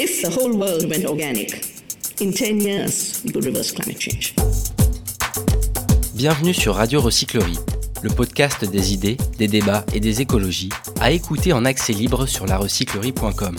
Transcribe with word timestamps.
If 0.00 0.22
the 0.22 0.28
whole 0.28 0.56
world 0.56 0.88
went 0.88 1.04
organic, 1.06 1.60
in 2.20 2.30
10 2.30 2.60
years, 2.60 3.20
we 3.24 3.32
could 3.32 3.44
reverse 3.44 3.72
climate 3.72 4.00
change. 4.00 4.32
Bienvenue 6.14 6.54
sur 6.54 6.76
Radio 6.76 7.00
Recyclerie, 7.00 7.58
le 8.02 8.08
podcast 8.08 8.64
des 8.64 8.94
idées, 8.94 9.16
des 9.38 9.48
débats 9.48 9.84
et 9.92 9.98
des 9.98 10.20
écologies, 10.20 10.68
à 11.00 11.10
écouter 11.10 11.52
en 11.52 11.64
accès 11.64 11.92
libre 11.92 12.26
sur 12.26 12.46
larecyclerie.com. 12.46 13.56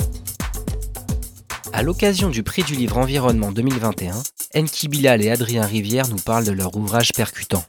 À 1.74 1.84
l'occasion 1.84 2.30
du 2.30 2.42
prix 2.42 2.64
du 2.64 2.76
livre 2.76 2.98
Environnement 3.00 3.52
2021, 3.52 4.16
Enki 4.56 4.88
Bilal 4.88 5.22
et 5.22 5.32
Adrien 5.32 5.66
Rivière 5.66 6.08
nous 6.08 6.20
parlent 6.24 6.46
de 6.46 6.54
leur 6.54 6.74
ouvrage 6.78 7.12
percutant. 7.12 7.66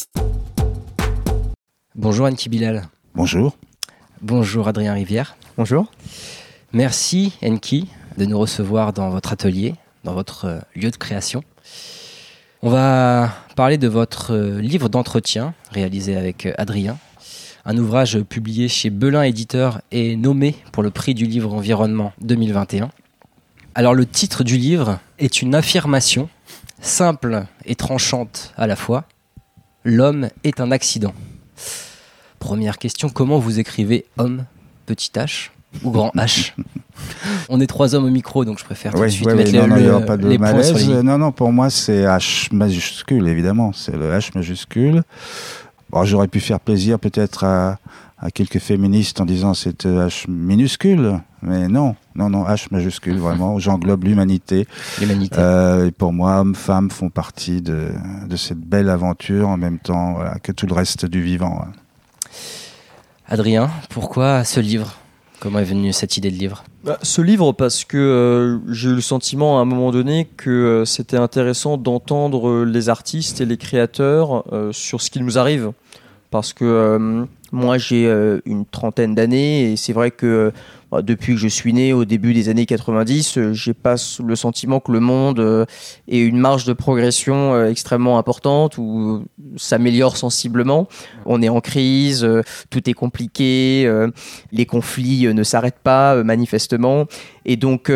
Bonjour 1.97 2.27
Enki 2.27 2.49
Bilal. 2.49 2.89
Bonjour. 3.17 3.57
Bonjour 4.23 4.69
Adrien 4.69 4.95
Rivière. 4.95 5.37
Bonjour. 5.57 5.91
Merci 6.73 7.33
Enki 7.43 7.89
de 8.21 8.27
nous 8.27 8.39
recevoir 8.39 8.93
dans 8.93 9.09
votre 9.09 9.33
atelier, 9.33 9.75
dans 10.05 10.13
votre 10.13 10.45
euh, 10.45 10.61
lieu 10.77 10.91
de 10.91 10.97
création. 10.97 11.43
On 12.61 12.69
va 12.69 13.33
parler 13.57 13.79
de 13.79 13.89
votre 13.89 14.35
euh, 14.35 14.61
livre 14.61 14.91
d'entretien 14.91 15.55
réalisé 15.71 16.17
avec 16.19 16.45
euh, 16.45 16.53
Adrien, 16.59 16.99
un 17.65 17.79
ouvrage 17.79 18.21
publié 18.21 18.69
chez 18.69 18.91
Belin 18.91 19.23
Éditeur 19.23 19.81
et 19.91 20.17
nommé 20.17 20.55
pour 20.71 20.83
le 20.83 20.91
prix 20.91 21.15
du 21.15 21.25
livre 21.25 21.55
Environnement 21.55 22.13
2021. 22.21 22.91
Alors 23.75 23.95
le 23.95 24.05
titre 24.05 24.45
du 24.45 24.59
livre 24.59 24.99
est 25.19 25.41
une 25.41 25.55
affirmation 25.55 26.29
simple 26.83 27.47
et 27.65 27.75
tranchante 27.75 28.53
à 28.59 28.67
la 28.67 28.77
fois. 28.77 29.05
L'homme 29.83 30.29
est 30.45 30.61
un 30.61 30.73
accident. 30.73 31.15
Première 32.39 32.77
question, 32.77 33.09
comment 33.09 33.39
vous 33.39 33.61
écrivez 33.61 34.05
homme, 34.19 34.45
petit 34.85 35.11
h? 35.15 35.53
Ou 35.85 35.91
grand 35.91 36.11
H 36.17 36.53
On 37.49 37.61
est 37.61 37.67
trois 37.67 37.95
hommes 37.95 38.05
au 38.05 38.11
micro, 38.11 38.45
donc 38.45 38.59
je 38.59 38.65
préfère 38.65 38.93
tout 38.93 39.01
de 39.01 39.09
suite 39.09 39.27
mettre 39.27 39.53
non, 39.53 39.77
les, 39.77 39.87
non, 39.87 39.97
a 39.99 40.01
pas 40.01 40.17
de 40.17 40.29
les 40.29 40.39
points 40.39 40.53
malaise. 40.53 40.67
sur 40.69 40.77
les 40.77 40.85
i. 40.85 41.05
Non, 41.05 41.19
non, 41.19 41.33
pour 41.33 41.53
moi, 41.53 41.71
c'est 41.71 42.05
H 42.05 42.55
majuscule, 42.55 43.27
évidemment. 43.29 43.73
C'est 43.73 43.97
le 43.97 44.11
H 44.13 44.31
majuscule. 44.35 45.03
Bon, 45.91 46.05
J'aurais 46.05 46.29
pu 46.29 46.41
faire 46.41 46.61
plaisir 46.61 46.99
peut-être 46.99 47.45
à, 47.45 47.79
à 48.19 48.31
quelques 48.31 48.59
féministes 48.59 49.21
en 49.21 49.25
disant 49.25 49.55
c'est 49.55 49.87
H 49.87 50.29
minuscule, 50.29 51.19
mais 51.43 51.69
non, 51.69 51.97
non, 52.15 52.29
non, 52.31 52.45
H 52.45 52.67
majuscule, 52.71 53.19
vraiment. 53.19 53.59
J'englobe 53.59 54.05
l'humanité. 54.05 54.67
l'humanité. 55.01 55.37
Euh, 55.39 55.87
et 55.87 55.91
pour 55.91 56.13
moi, 56.13 56.41
hommes, 56.41 56.55
femmes 56.55 56.91
font 56.91 57.11
partie 57.11 57.63
de, 57.63 57.89
de 58.29 58.37
cette 58.37 58.61
belle 58.61 58.89
aventure 58.91 59.49
en 59.49 59.57
même 59.57 59.79
temps 59.79 60.15
voilà, 60.15 60.39
que 60.39 60.53
tout 60.53 60.67
le 60.67 60.75
reste 60.75 61.07
du 61.07 61.23
vivant. 61.23 61.65
Adrien, 63.29 63.71
pourquoi 63.89 64.45
ce 64.45 64.61
livre? 64.61 64.97
Comment 65.41 65.61
est 65.61 65.65
venue 65.65 65.91
cette 65.95 66.19
idée 66.19 66.31
de 66.31 66.37
livre 66.37 66.65
Bah, 66.85 66.99
ce 67.03 67.23
livre, 67.23 67.53
parce 67.53 67.85
que 67.85 67.97
euh, 67.97 68.59
j'ai 68.73 68.91
eu 68.91 68.95
le 68.95 69.01
sentiment 69.01 69.59
à 69.59 69.63
un 69.63 69.65
moment 69.65 69.91
donné 69.91 70.29
que 70.37 70.51
euh, 70.51 70.85
c'était 70.85 71.17
intéressant 71.17 71.79
d'entendre 71.79 72.51
euh, 72.51 72.65
les 72.65 72.91
artistes 72.91 73.41
et 73.41 73.47
les 73.47 73.57
créateurs 73.57 74.45
sur 74.73 75.01
ce 75.01 75.11
qui 75.11 75.21
nous 75.21 75.39
arrive. 75.39 75.73
Parce 76.31 76.53
que 76.53 77.27
moi, 77.53 77.79
j'ai 77.79 78.07
euh, 78.07 78.41
une 78.45 78.65
trentaine 78.65 79.15
d'années 79.15 79.73
et 79.73 79.77
c'est 79.77 79.93
vrai 79.93 80.11
que 80.11 80.27
euh, 80.27 80.51
bah, 80.91 81.03
depuis 81.03 81.35
que 81.35 81.39
je 81.39 81.49
suis 81.49 81.73
né 81.73 81.93
au 81.93 82.05
début 82.05 82.35
des 82.35 82.49
années 82.49 82.67
90, 82.67 83.39
euh, 83.39 83.53
j'ai 83.53 83.75
pas 83.75 83.95
le 84.25 84.37
sentiment 84.37 84.81
que 84.81 84.93
le 84.93 85.01
monde 85.01 85.41
euh, 85.41 85.65
ait 86.09 86.19
une 86.19 86.39
marge 86.39 86.65
de 86.65 86.73
progression 86.73 87.65
extrêmement 87.67 88.19
importante 88.19 88.79
ou 88.79 89.25
s'améliore 89.57 90.17
sensiblement. 90.17 90.89
On 91.27 91.43
est 91.43 91.49
en 91.49 91.61
crise, 91.61 92.27
tout 92.71 92.89
est 92.89 92.93
compliqué, 92.93 93.91
les 94.53 94.67
conflits 94.67 95.33
ne 95.33 95.43
s'arrêtent 95.43 95.81
pas 95.83 96.23
manifestement. 96.23 97.07
Et 97.45 97.57
donc 97.57 97.91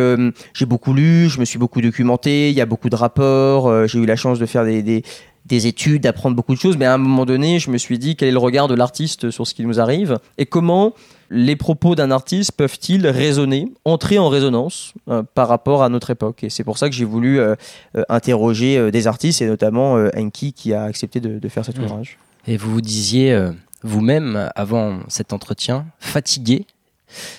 j'ai 0.55 0.67
beaucoup 0.67 0.93
lu, 0.93 1.29
je 1.29 1.41
me 1.41 1.45
suis 1.45 1.59
beaucoup 1.59 1.81
documenté, 1.81 2.51
il 2.51 2.57
y 2.57 2.61
a 2.61 2.67
beaucoup 2.67 2.91
de 2.91 2.97
rapports, 2.97 3.87
j'ai 3.87 3.99
eu 3.99 4.07
la 4.07 4.17
chance 4.17 4.39
de 4.39 4.47
faire 4.47 4.65
des, 4.65 5.03
des 5.47 5.67
études, 5.67 6.03
d'apprendre 6.03 6.35
beaucoup 6.35 6.55
de 6.55 6.59
choses, 6.61 6.77
mais 6.79 6.87
à 6.87 6.95
un 6.95 6.99
moment 6.99 7.27
donné, 7.27 7.59
je 7.59 7.71
me 7.71 7.77
suis 7.79 7.99
dit 7.99 8.17
quel 8.17 8.29
est 8.29 8.33
le 8.33 8.39
regard 8.39 8.67
de 8.67 8.75
l'artiste 8.75 9.31
sur 9.31 9.47
ce 9.47 9.53
qui 9.55 9.65
nous 9.65 9.79
arrive 9.79 10.19
et 10.39 10.47
comment 10.47 10.95
les 11.31 11.57
propos 11.57 11.95
d'un 11.95 12.11
artiste 12.11 12.53
peuvent-ils 12.53 13.07
résonner, 13.07 13.73
entrer 13.85 14.19
en 14.19 14.29
résonance 14.29 14.95
euh, 15.09 15.23
par 15.35 15.49
rapport 15.49 15.83
à 15.83 15.89
notre 15.91 16.11
époque? 16.11 16.45
Et 16.45 16.51
c'est 16.51 16.65
pour 16.65 16.79
ça 16.79 16.89
que 16.89 16.95
j'ai 16.95 17.05
voulu 17.05 17.41
euh, 17.41 17.55
euh, 17.97 18.05
interroger 18.09 18.79
euh, 18.79 18.91
des 18.91 19.07
artistes 19.07 19.43
et 19.43 19.47
notamment 19.47 19.95
Enki 20.17 20.53
qui 20.55 20.73
a 20.73 20.85
accepté 20.85 21.21
de, 21.21 21.39
de 21.39 21.49
faire 21.49 21.65
cet 21.65 21.77
Mhm. 21.79 21.85
ouvrage. 21.85 22.19
Et 22.47 22.57
vous 22.57 22.71
vous 22.71 22.81
disiez 22.83 23.39
vous-même, 23.83 24.51
avant 24.55 25.01
cet 25.09 25.33
entretien, 25.33 25.87
fatigué, 25.99 26.67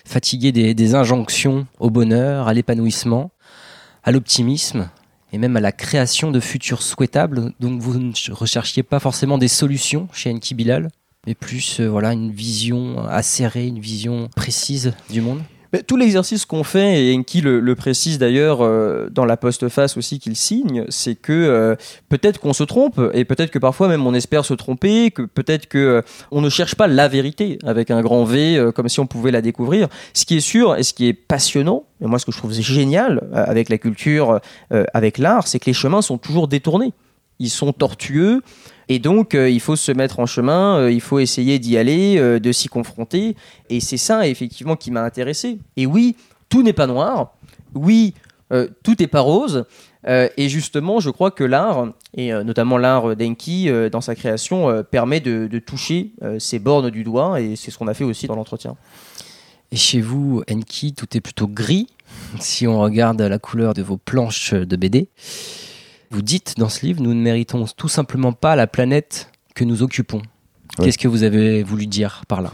fatigué 0.05 0.51
des, 0.51 0.73
des 0.73 0.95
injonctions 0.95 1.65
au 1.79 1.89
bonheur, 1.89 2.47
à 2.47 2.53
l'épanouissement, 2.53 3.31
à 4.03 4.11
l'optimisme 4.11 4.89
et 5.35 5.38
même 5.38 5.57
à 5.57 5.59
la 5.59 5.73
création 5.73 6.31
de 6.31 6.40
futurs 6.40 6.81
souhaitables. 6.81 7.51
Donc 7.59 7.81
vous 7.81 8.00
ne 8.00 8.13
ch- 8.13 8.31
recherchiez 8.31 8.84
pas 8.84 9.01
forcément 9.01 9.38
des 9.38 9.50
solutions 9.50 10.07
chez 10.13 10.31
Enki 10.31 10.56
Bilal, 10.56 10.88
mais 11.28 11.35
plus 11.35 11.81
euh, 11.81 11.90
voilà 11.90 12.13
une 12.13 12.31
vision 12.31 13.06
acérée, 13.06 13.68
une 13.68 13.79
vision 13.79 14.29
précise 14.34 14.94
du 15.09 15.19
monde. 15.19 15.41
Tout 15.88 15.97
l'exercice 15.97 16.46
qu'on 16.46 16.63
fait, 16.63 17.06
et 17.06 17.18
Enki 17.18 17.41
le, 17.41 17.75
précise 17.75 18.18
d'ailleurs 18.18 18.62
euh, 18.62 19.09
dans 19.12 19.25
la 19.25 19.38
postface 19.38 19.97
aussi 19.97 20.19
qu'il 20.19 20.36
signe, 20.36 20.86
c'est 20.90 21.16
que 21.16 21.34
euh, 21.34 21.75
peut-être 22.09 22.40
qu'on 22.40 22.53
se 22.53 22.63
trompe, 22.63 23.02
et 23.13 23.25
peut-être 23.25 23.52
que 23.52 23.59
parfois 23.59 23.88
même 23.88 24.06
on 24.06 24.13
espère 24.13 24.46
se 24.46 24.53
tromper, 24.53 25.12
que 25.12 25.24
peut-être 25.24 25.68
que 25.68 25.78
euh, 25.78 26.02
on 26.31 26.41
ne 26.41 26.50
cherche 26.50 26.75
pas 26.75 26.88
la 26.88 27.08
vérité 27.08 27.59
avec 27.66 27.91
un 27.91 28.02
grand 28.02 28.24
V, 28.24 28.58
euh, 28.58 28.72
comme 28.72 28.90
si 28.90 29.00
on 29.00 29.08
pouvait 29.08 29.31
la 29.31 29.41
découvrir. 29.41 29.88
Ce 30.13 30.25
qui 30.25 30.38
est 30.38 30.41
sûr 30.41 30.75
et 30.75 30.84
ce 30.84 30.94
qui 30.94 31.08
est 31.08 31.13
passionnant, 31.13 31.84
et 32.02 32.06
moi 32.06 32.19
ce 32.19 32.25
que 32.25 32.31
je 32.31 32.38
trouve 32.38 32.53
génial 32.53 33.22
avec 33.34 33.69
la 33.69 33.78
culture, 33.78 34.40
avec 34.94 35.18
l'art, 35.18 35.47
c'est 35.47 35.59
que 35.59 35.66
les 35.66 35.74
chemins 35.74 36.02
sont 36.02 36.18
toujours 36.18 36.47
détournés. 36.47 36.94
Ils 37.40 37.50
sont 37.50 37.74
tortueux, 37.74 38.42
et 38.88 39.00
donc, 39.00 39.34
euh, 39.34 39.50
il 39.50 39.59
faut 39.59 39.75
se 39.75 39.91
mettre 39.91 40.19
en 40.19 40.25
chemin, 40.25 40.78
euh, 40.78 40.91
il 40.91 41.01
faut 41.01 41.19
essayer 41.19 41.59
d'y 41.59 41.78
aller, 41.78 42.18
euh, 42.18 42.40
de 42.40 42.51
s'y 42.51 42.68
confronter. 42.68 43.35
Et 43.69 43.79
c'est 43.79 43.97
ça, 43.97 44.28
effectivement, 44.28 44.75
qui 44.75 44.91
m'a 44.91 45.03
intéressé. 45.03 45.57
Et 45.75 45.85
oui, 45.85 46.16
tout 46.50 46.62
n'est 46.62 46.73
pas 46.73 46.88
noir. 46.88 47.34
Oui, 47.74 48.13
tout 48.84 48.95
n'est 49.00 49.07
pas 49.07 49.19
rose. 49.19 49.66
Et 50.07 50.47
justement, 50.50 51.00
je 51.01 51.09
crois 51.09 51.31
que 51.31 51.44
l'art, 51.44 51.88
et 52.16 52.31
notamment 52.31 52.78
l'art 52.78 53.16
d'Enki, 53.18 53.69
dans 53.91 54.00
sa 54.00 54.16
création, 54.16 54.84
permet 54.90 55.19
de, 55.19 55.47
de 55.47 55.59
toucher 55.59 56.12
ces 56.40 56.59
bornes 56.59 56.90
du 56.90 57.03
doigt. 57.03 57.41
Et 57.41 57.57
c'est 57.57 57.69
ce 57.69 57.78
qu'on 57.78 57.88
a 57.88 57.94
fait 57.94 58.06
aussi 58.06 58.28
dans 58.28 58.35
l'entretien. 58.35 58.78
Et 59.72 59.75
chez 59.75 60.00
vous, 60.00 60.41
Enki, 60.50 60.94
tout 60.94 61.18
est 61.18 61.22
plutôt 61.22 61.47
gris. 61.47 61.88
Si 62.40 62.66
on 62.66 62.79
regarde 62.79 63.19
la 63.22 63.40
couleur 63.40 63.74
de 63.74 63.81
vos 63.81 63.97
planches 63.97 64.53
de 64.53 64.75
BD, 64.75 65.09
vous 66.15 66.21
dites 66.21 66.53
dans 66.57 66.69
ce 66.69 66.85
livre, 66.85 67.01
nous 67.01 67.13
ne 67.13 67.21
méritons 67.21 67.65
tout 67.75 67.89
simplement 67.89 68.31
pas 68.31 68.55
la 68.55 68.67
planète 68.67 69.29
que 69.53 69.65
nous 69.65 69.83
occupons. 69.83 70.21
Ouais. 70.79 70.85
Qu'est-ce 70.85 70.97
que 70.97 71.09
vous 71.09 71.23
avez 71.23 71.61
voulu 71.61 71.87
dire 71.87 72.23
par 72.29 72.41
là? 72.41 72.51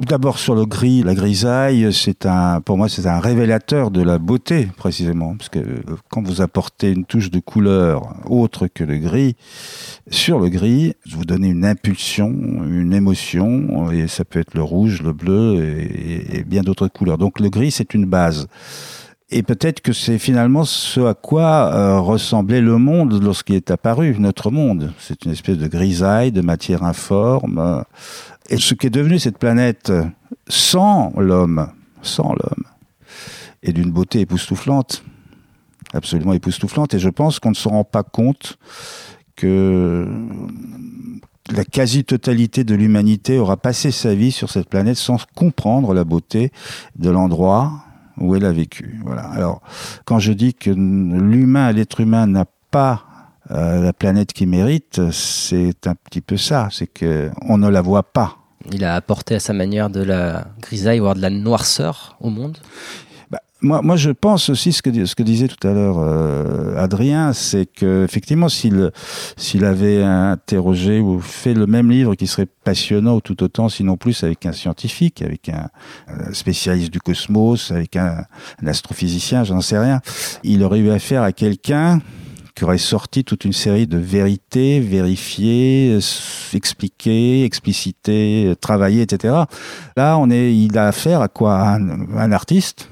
D'abord 0.00 0.38
sur 0.38 0.54
le 0.54 0.64
gris, 0.64 1.02
la 1.02 1.14
grisaille, 1.14 1.92
c'est 1.92 2.24
un, 2.24 2.62
pour 2.62 2.78
moi, 2.78 2.88
c'est 2.88 3.06
un 3.06 3.20
révélateur 3.20 3.90
de 3.90 4.02
la 4.02 4.18
beauté 4.18 4.68
précisément, 4.76 5.36
parce 5.36 5.50
que 5.50 5.58
euh, 5.58 5.82
quand 6.08 6.22
vous 6.22 6.40
apportez 6.40 6.90
une 6.90 7.04
touche 7.04 7.30
de 7.30 7.40
couleur 7.40 8.14
autre 8.24 8.68
que 8.68 8.84
le 8.84 8.96
gris 8.96 9.36
sur 10.10 10.38
le 10.38 10.48
gris, 10.48 10.94
vous 11.10 11.26
donnez 11.26 11.48
une 11.48 11.64
impulsion, 11.66 12.30
une 12.30 12.94
émotion, 12.94 13.90
et 13.90 14.08
ça 14.08 14.24
peut 14.24 14.40
être 14.40 14.54
le 14.54 14.62
rouge, 14.62 15.02
le 15.02 15.12
bleu 15.12 15.62
et, 15.62 16.38
et 16.38 16.44
bien 16.44 16.62
d'autres 16.62 16.88
couleurs. 16.88 17.18
Donc 17.18 17.38
le 17.38 17.50
gris, 17.50 17.70
c'est 17.70 17.92
une 17.92 18.06
base. 18.06 18.48
Et 19.28 19.42
peut-être 19.42 19.80
que 19.80 19.92
c'est 19.92 20.18
finalement 20.18 20.64
ce 20.64 21.00
à 21.00 21.14
quoi 21.14 21.72
euh, 21.74 21.98
ressemblait 21.98 22.60
le 22.60 22.78
monde 22.78 23.20
lorsqu'il 23.20 23.56
est 23.56 23.72
apparu, 23.72 24.14
notre 24.20 24.52
monde. 24.52 24.92
C'est 25.00 25.24
une 25.24 25.32
espèce 25.32 25.58
de 25.58 25.66
grisaille, 25.66 26.30
de 26.30 26.42
matière 26.42 26.84
informe. 26.84 27.84
et 28.48 28.56
ce 28.56 28.74
qui 28.74 28.86
est 28.86 28.90
devenu 28.90 29.18
cette 29.18 29.38
planète 29.38 29.92
sans 30.48 31.12
l'homme, 31.16 31.68
sans 32.02 32.34
l'homme, 32.34 32.64
est 33.64 33.72
d'une 33.72 33.90
beauté 33.90 34.20
époustouflante, 34.20 35.02
absolument 35.92 36.32
époustouflante. 36.32 36.94
Et 36.94 37.00
je 37.00 37.08
pense 37.08 37.40
qu'on 37.40 37.50
ne 37.50 37.54
se 37.54 37.68
rend 37.68 37.82
pas 37.82 38.04
compte 38.04 38.58
que 39.34 40.08
la 41.50 41.64
quasi-totalité 41.64 42.62
de 42.62 42.76
l'humanité 42.76 43.38
aura 43.38 43.56
passé 43.56 43.90
sa 43.90 44.14
vie 44.14 44.30
sur 44.30 44.50
cette 44.50 44.68
planète 44.68 44.96
sans 44.96 45.18
comprendre 45.34 45.94
la 45.94 46.04
beauté 46.04 46.52
de 46.96 47.10
l'endroit 47.10 47.85
où 48.18 48.34
elle 48.34 48.44
a 48.44 48.52
vécu. 48.52 49.00
Voilà. 49.04 49.22
Alors, 49.22 49.60
quand 50.04 50.18
je 50.18 50.32
dis 50.32 50.54
que 50.54 50.70
l'humain, 50.70 51.72
l'être 51.72 52.00
humain 52.00 52.26
n'a 52.26 52.46
pas 52.70 53.04
euh, 53.50 53.82
la 53.82 53.92
planète 53.92 54.32
qui 54.32 54.46
mérite, 54.46 55.10
c'est 55.12 55.86
un 55.86 55.94
petit 55.94 56.20
peu 56.20 56.36
ça, 56.36 56.68
c'est 56.72 56.86
que 56.86 57.30
on 57.42 57.58
ne 57.58 57.68
la 57.68 57.80
voit 57.80 58.02
pas. 58.02 58.38
Il 58.72 58.84
a 58.84 58.96
apporté 58.96 59.36
à 59.36 59.40
sa 59.40 59.52
manière 59.52 59.90
de 59.90 60.02
la 60.02 60.48
grisaille, 60.60 60.98
voire 60.98 61.14
de 61.14 61.20
la 61.20 61.30
noirceur 61.30 62.16
au 62.20 62.30
monde? 62.30 62.58
Moi, 63.66 63.82
moi, 63.82 63.96
je 63.96 64.10
pense 64.10 64.48
aussi 64.48 64.72
ce 64.72 64.80
que, 64.80 65.04
ce 65.04 65.14
que 65.14 65.22
disait 65.22 65.48
tout 65.48 65.66
à 65.66 65.72
l'heure 65.72 65.98
euh, 65.98 66.76
Adrien, 66.76 67.32
c'est 67.32 67.66
que 67.66 68.04
effectivement, 68.04 68.48
s'il 68.48 68.90
s'il 69.36 69.64
avait 69.64 70.02
interrogé 70.02 71.00
ou 71.00 71.20
fait 71.20 71.52
le 71.52 71.66
même 71.66 71.90
livre 71.90 72.14
qui 72.14 72.26
serait 72.26 72.46
passionnant 72.46 73.20
tout 73.20 73.42
autant, 73.42 73.68
sinon 73.68 73.96
plus, 73.96 74.24
avec 74.24 74.46
un 74.46 74.52
scientifique, 74.52 75.20
avec 75.20 75.48
un, 75.48 75.68
spécialiste 76.32 76.92
du 76.92 77.00
cosmos, 77.00 77.70
avec 77.72 77.96
un, 77.96 78.24
un 78.62 78.66
astrophysicien, 78.66 79.44
j'en 79.44 79.60
sais 79.60 79.78
rien, 79.78 80.00
il 80.44 80.62
aurait 80.62 80.78
eu 80.78 80.90
affaire 80.90 81.22
à 81.22 81.32
quelqu'un 81.32 82.00
qui 82.54 82.64
aurait 82.64 82.78
sorti 82.78 83.22
toute 83.22 83.44
une 83.44 83.52
série 83.52 83.86
de 83.86 83.98
vérités, 83.98 84.80
vérifiées, 84.80 85.98
expliquées, 86.54 87.44
explicitées, 87.44 88.54
travaillées, 88.60 89.02
etc. 89.02 89.34
Là, 89.96 90.16
on 90.18 90.30
est, 90.30 90.56
il 90.56 90.78
a 90.78 90.86
affaire 90.86 91.20
à 91.20 91.28
quoi? 91.28 91.60
Un, 91.60 92.16
un 92.16 92.32
artiste? 92.32 92.88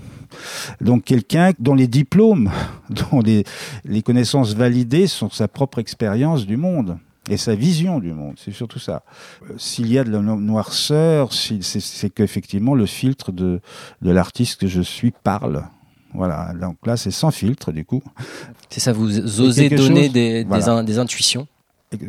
Donc 0.80 1.04
quelqu'un 1.04 1.52
dont 1.58 1.74
les 1.74 1.86
diplômes, 1.88 2.50
dont 2.90 3.20
les, 3.20 3.44
les 3.84 4.02
connaissances 4.02 4.54
validées 4.54 5.06
sont 5.06 5.30
sa 5.30 5.48
propre 5.48 5.78
expérience 5.78 6.46
du 6.46 6.56
monde 6.56 6.98
et 7.30 7.36
sa 7.38 7.54
vision 7.54 8.00
du 8.00 8.12
monde, 8.12 8.34
c'est 8.36 8.52
surtout 8.52 8.78
ça. 8.78 9.02
Euh, 9.50 9.54
S'il 9.56 9.90
y 9.90 9.98
a 9.98 10.04
de 10.04 10.10
la 10.10 10.18
no- 10.20 10.36
noirceur, 10.38 11.30
c'est 11.32 12.10
qu'effectivement 12.10 12.74
le 12.74 12.84
filtre 12.86 13.32
de, 13.32 13.60
de 14.02 14.10
l'artiste 14.10 14.60
que 14.60 14.66
je 14.66 14.82
suis 14.82 15.10
parle. 15.22 15.64
Voilà, 16.12 16.52
donc 16.60 16.76
là 16.86 16.96
c'est 16.96 17.10
sans 17.10 17.30
filtre 17.30 17.72
du 17.72 17.84
coup. 17.84 18.02
C'est 18.68 18.80
ça, 18.80 18.92
vous 18.92 19.40
osez 19.40 19.68
donner 19.70 20.04
chose- 20.04 20.12
des, 20.12 20.42
des 20.42 20.44
voilà. 20.44 20.68
in- 20.72 20.84
des 20.84 20.98
intuitions? 20.98 21.46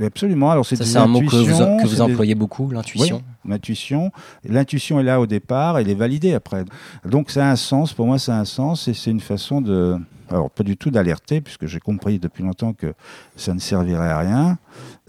Absolument. 0.03 0.51
Alors 0.51 0.65
c'est 0.65 0.95
un 0.97 1.07
mot 1.07 1.21
que 1.21 1.25
vous, 1.27 1.37
intuitions, 1.37 1.77
que 1.77 1.83
vous 1.83 1.89
c'est 1.89 1.95
des- 1.95 2.01
employez 2.01 2.35
beaucoup, 2.35 2.69
l'intuition? 2.71 3.23
L'intuition, 3.47 4.11
l'intuition 4.43 4.99
est 4.99 5.03
là 5.03 5.19
au 5.19 5.25
départ, 5.27 5.77
elle 5.77 5.89
est 5.89 5.95
validée 5.95 6.33
après. 6.33 6.65
Donc 7.05 7.29
ça 7.29 7.47
a 7.47 7.51
un 7.51 7.55
sens, 7.55 7.93
pour 7.93 8.05
moi 8.07 8.17
ça 8.19 8.35
a 8.35 8.39
un 8.39 8.45
sens 8.45 8.87
et 8.87 8.93
c'est 8.93 9.11
une 9.11 9.19
façon 9.19 9.61
de, 9.61 9.97
alors 10.29 10.49
pas 10.49 10.63
du 10.63 10.77
tout 10.77 10.89
d'alerter 10.91 11.41
puisque 11.41 11.65
j'ai 11.67 11.79
compris 11.79 12.17
depuis 12.19 12.43
longtemps 12.43 12.73
que 12.73 12.93
ça 13.35 13.53
ne 13.53 13.59
servirait 13.59 14.09
à 14.09 14.19
rien. 14.19 14.57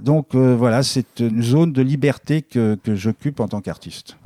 Donc 0.01 0.35
euh, 0.35 0.55
voilà, 0.57 0.83
c'est 0.83 1.21
une 1.21 1.43
zone 1.43 1.73
de 1.73 1.83
liberté 1.83 2.43
que, 2.43 2.79
que 2.83 2.95
j'occupe 2.95 3.41
en 3.41 3.49
tant 3.49 3.61
qu'artiste. 3.61 4.17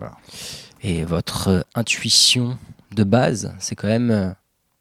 Et 0.82 1.04
votre 1.04 1.48
euh, 1.48 1.60
intuition 1.74 2.58
de 2.96 3.04
base, 3.04 3.54
c'est 3.58 3.76
quand 3.76 3.88
même 3.88 4.10
euh, 4.10 4.30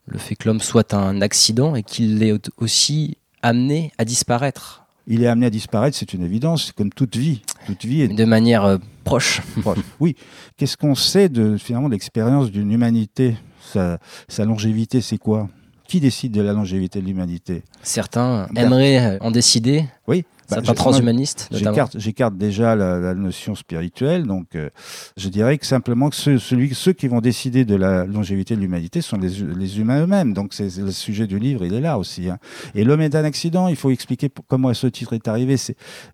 le 0.08 0.18
fait 0.18 0.36
que 0.36 0.48
l'homme 0.50 0.62
soit 0.62 0.94
un 0.94 1.22
accident 1.22 1.76
et 1.76 1.84
qu'il 1.84 2.24
au- 2.34 2.64
aussi 2.64 3.18
amené 3.42 3.92
à 3.98 4.06
disparaître 4.06 4.84
Il 5.11 5.23
est 5.23 5.27
amené 5.27 5.47
à 5.47 5.50
disparaître, 5.50 5.97
c'est 5.97 6.13
une 6.13 6.23
évidence, 6.23 6.71
comme 6.71 6.91
toute 6.91 7.17
vie. 7.17 7.41
Toute 7.65 7.83
vie 7.83 8.01
est 8.03 8.07
de 8.07 8.25
manière 8.25 8.63
euh, 8.63 8.77
proche. 9.03 9.41
proche. 9.61 9.79
Oui. 10.00 10.15
Qu'est-ce 10.56 10.77
qu'on 10.77 10.94
sait 10.95 11.27
de 11.29 11.57
finalement 11.57 11.88
l'expérience 11.89 12.51
d'une 12.51 12.71
humanité? 12.71 13.35
Sa, 13.73 14.00
sa 14.27 14.45
longévité, 14.45 15.01
c'est 15.01 15.17
quoi? 15.17 15.50
Qui 15.88 16.00
décide 16.00 16.31
de 16.31 16.41
la 16.41 16.53
longévité 16.53 17.01
de 17.01 17.06
l'humanité? 17.07 17.63
Certains 17.81 18.47
Ben- 18.51 18.65
aimeraient 18.67 19.15
euh, 19.15 19.17
en 19.21 19.31
décider, 19.31 19.85
Oui. 20.07 20.25
Bah, 20.50 20.56
certains 20.56 20.74
je- 20.74 20.78
transhumanistes. 20.78 21.50
J'écarte, 21.96 22.36
déjà 22.36 22.75
la, 22.75 23.00
la 23.00 23.13
notion 23.13 23.56
spirituelle, 23.56 24.24
donc 24.25 24.56
euh, 24.56 24.69
je 25.18 25.30
dirais 25.30 25.57
que 25.57 25.66
simplement 25.66 26.10
que 26.10 26.16
ceux, 26.16 26.38
celui, 26.40 26.74
ceux 26.74 26.94
qui 26.94 27.07
vont 27.07 27.22
décider 27.22 27.66
de 27.66 27.75
la 27.75 28.06
longévité 28.06 28.56
de 28.56 28.62
l'humanité 28.62 29.01
sont 29.01 29.18
les, 29.18 29.30
les 29.30 29.80
humains 29.80 30.04
eux-mêmes. 30.04 30.34
Donc 30.34 30.54
c'est 30.54 30.75
le 30.78 30.92
sujet 30.92 31.28
du 31.28 31.40
livre, 31.40 31.66
il 31.66 31.74
est 31.74 31.81
là 31.81 31.98
aussi. 31.98 32.30
hein. 32.30 32.38
Et 32.75 32.84
l'homme 32.84 33.01
est 33.01 33.16
un 33.16 33.24
accident. 33.24 33.68
Il 33.68 33.75
faut 33.75 33.92
expliquer 33.92 34.30
comment 34.48 34.74
ce 34.74 34.88
titre 34.88 35.13
est 35.13 35.28
arrivé. 35.28 35.56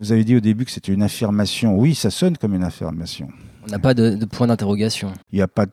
Vous 0.00 0.12
avez 0.12 0.24
dit 0.24 0.36
au 0.36 0.40
début 0.40 0.64
que 0.64 0.70
c'était 0.70 0.92
une 0.92 1.02
affirmation. 1.02 1.76
Oui, 1.78 1.94
ça 1.94 2.10
sonne 2.10 2.36
comme 2.36 2.54
une 2.54 2.64
affirmation. 2.64 3.28
On 3.66 3.70
n'a 3.70 3.78
pas 3.78 3.94
de, 3.94 4.14
de 4.14 4.24
point 4.26 4.46
d'interrogation. 4.46 5.12
Il 5.32 5.36
n'y 5.36 5.42
a 5.42 5.48
pas 5.48 5.66
de 5.66 5.72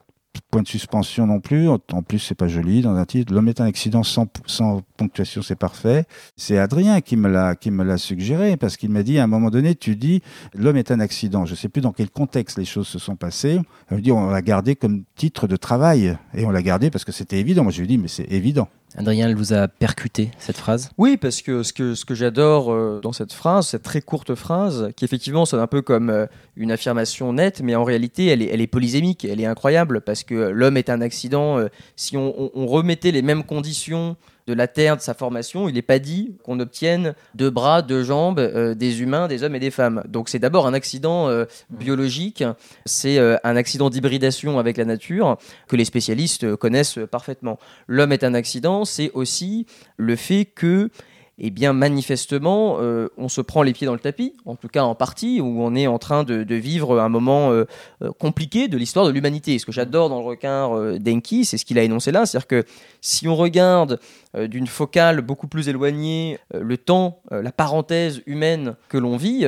point 0.50 0.62
de 0.62 0.68
suspension 0.68 1.28
non 1.28 1.40
plus. 1.40 1.68
En 1.70 1.80
plus, 1.80 2.20
c'est 2.20 2.36
pas 2.36 2.48
joli 2.48 2.82
dans 2.82 2.96
un 2.96 3.06
titre. 3.06 3.34
L'homme 3.34 3.48
est 3.48 3.62
un 3.62 3.66
accident 3.66 4.04
sans, 4.04 4.28
sans 4.46 4.82
ponctuation, 4.98 5.42
c'est 5.42 5.56
parfait. 5.56 6.06
C'est 6.38 6.58
Adrien 6.58 7.02
qui 7.02 7.18
me 7.18 7.30
l'a 7.30 7.56
qui 7.56 7.72
me 7.72 7.84
l'a 7.84 7.98
suggéré 7.98 8.58
parce 8.58 8.78
qu'il 8.78 8.90
m'a 8.90 9.04
dit 9.04 9.20
à 9.20 9.24
un 9.24 9.28
moment 9.28 9.50
donné, 9.50 9.76
tu 9.76 9.96
dis 9.96 10.22
l'homme 10.54 10.78
est 10.78 10.92
un 10.92 11.00
accident. 11.00 11.46
Je 11.46 11.56
sais 11.56 11.70
plus 11.70 11.82
dans 11.82 11.92
quel 11.92 12.10
contexte 12.10 12.58
les 12.58 12.66
choses 12.66 12.88
se 12.88 13.00
sont 13.00 13.16
passées. 13.16 13.60
Dit 13.92 14.12
on 14.12 14.30
l'a 14.30 14.42
gardé 14.42 14.76
comme 14.76 15.04
titre 15.16 15.48
de 15.48 15.56
travail 15.56 16.18
et 16.34 16.46
on 16.46 16.52
l'a 16.52 16.62
gardé 16.62 16.90
parce 16.90 17.06
que 17.06 17.12
c'était 17.12 17.40
évident. 17.40 17.64
Moi, 17.64 17.72
je 17.72 17.82
lui 17.82 17.88
dit 17.88 17.98
mais 17.98 18.08
c'est 18.08 18.32
évident. 18.32 18.68
Adrien, 18.96 19.28
elle 19.28 19.36
vous 19.36 19.54
a 19.54 19.68
percuté 19.68 20.32
cette 20.38 20.58
phrase? 20.58 20.92
Oui, 20.98 21.18
parce 21.18 21.42
que 21.42 21.64
ce 21.64 21.74
que, 21.74 21.96
ce 21.96 22.06
que 22.06 22.14
j'adore 22.14 22.72
euh, 22.72 23.00
dans 23.02 23.12
cette 23.12 23.34
phrase, 23.34 23.68
cette 23.68 23.82
très 23.84 24.02
courte 24.02 24.36
phrase, 24.36 24.92
qui 24.96 25.04
effectivement 25.04 25.46
sonne 25.46 25.62
un 25.62 25.68
peu 25.68 25.82
comme 25.82 26.10
euh, 26.10 26.28
une 26.56 26.72
affirmation 26.72 27.34
nette, 27.34 27.62
mais 27.62 27.76
en 27.76 27.84
réalité, 27.84 28.28
elle 28.28 28.42
est, 28.42 28.50
elle 28.54 28.62
est 28.62 28.68
polysémique, 28.68 29.26
elle 29.26 29.42
est 29.42 29.46
incroyable, 29.46 30.02
parce 30.02 30.24
que 30.24 30.36
l'homme 30.36 30.78
est 30.78 30.90
un 30.90 31.02
accident. 31.02 31.58
euh, 31.58 31.70
si 31.96 32.18
on 32.18 32.68
remettait 32.68 33.12
les 33.12 33.22
mêmes 33.22 33.44
conditions 33.44 34.16
de 34.48 34.54
la 34.54 34.68
Terre, 34.68 34.98
de 34.98 35.02
sa 35.02 35.14
formation, 35.14 35.70
il 35.70 35.76
n'est 35.76 35.82
pas 35.82 36.00
dit 36.00 36.36
qu'on 36.44 36.60
obtienne 36.60 37.16
deux 37.36 37.50
bras, 37.50 37.82
deux 37.82 38.04
jambes, 38.04 38.40
euh, 38.40 38.76
des 38.76 39.02
humains, 39.02 39.28
des 39.28 39.44
hommes 39.44 39.56
et 39.56 39.60
des 39.60 39.72
femmes. 39.72 40.04
Donc 40.08 40.30
c'est 40.30 40.40
d'abord 40.40 40.68
un 40.68 40.74
accident 40.74 41.30
euh, 41.30 41.46
biologique, 41.70 42.44
c'est 42.86 43.18
euh, 43.18 43.38
un 43.44 43.56
accident 43.56 43.90
d'hybridation 43.90 44.60
avec 44.60 44.78
la 44.78 44.86
nature 44.86 45.38
que 45.68 45.76
les 45.76 45.86
spécialistes 45.86 46.56
connaissent 46.56 47.00
parfaitement. 47.10 47.58
L'homme 47.88 48.12
est 48.12 48.24
un 48.24 48.34
accident, 48.34 48.86
c'est 48.86 49.12
aussi 49.14 49.66
le 49.98 50.16
fait 50.16 50.46
que 50.46 50.90
eh 51.40 51.50
bien 51.50 51.74
manifestement, 51.74 52.78
euh, 52.80 53.10
on 53.18 53.28
se 53.28 53.42
prend 53.42 53.64
les 53.64 53.74
pieds 53.74 53.88
dans 53.88 53.94
le 53.94 54.00
tapis, 54.00 54.36
en 54.46 54.56
tout 54.56 54.68
cas 54.68 54.84
en 54.84 54.94
partie, 54.94 55.42
où 55.42 55.64
on 55.64 55.74
est 55.74 55.88
en 55.88 55.98
train 55.98 56.24
de, 56.24 56.54
vivre 56.54 57.00
un 57.00 57.10
moment 57.10 57.52
euh, 57.52 57.66
euh, 58.04 58.12
compliqué 58.12 58.68
de 58.68 58.78
l'histoire 58.78 59.08
de 59.08 59.12
l'humanité. 59.12 59.58
Ce 59.58 59.66
que 59.66 59.72
j'adore 59.72 60.10
dans 60.10 60.20
le 60.20 60.26
requin 60.26 60.98
d'Enki, 61.00 61.46
c'est 61.46 61.58
ce 61.58 61.66
qu'il 61.66 61.80
a 61.80 61.84
énoncé 61.84 62.12
là, 62.12 62.26
c'est-à-dire 62.26 62.48
que 62.48 62.64
si 63.02 63.28
on 63.28 63.36
regarde 63.36 64.00
d'une 64.38 64.68
focale 64.68 65.22
beaucoup 65.22 65.48
plus 65.48 65.70
éloignée 65.70 66.40
le 66.54 66.78
temps, 66.78 67.20
la 67.32 67.52
parenthèse 67.52 68.22
humaine 68.26 68.76
que 68.90 68.98
l'on 68.98 69.18
vit, 69.18 69.46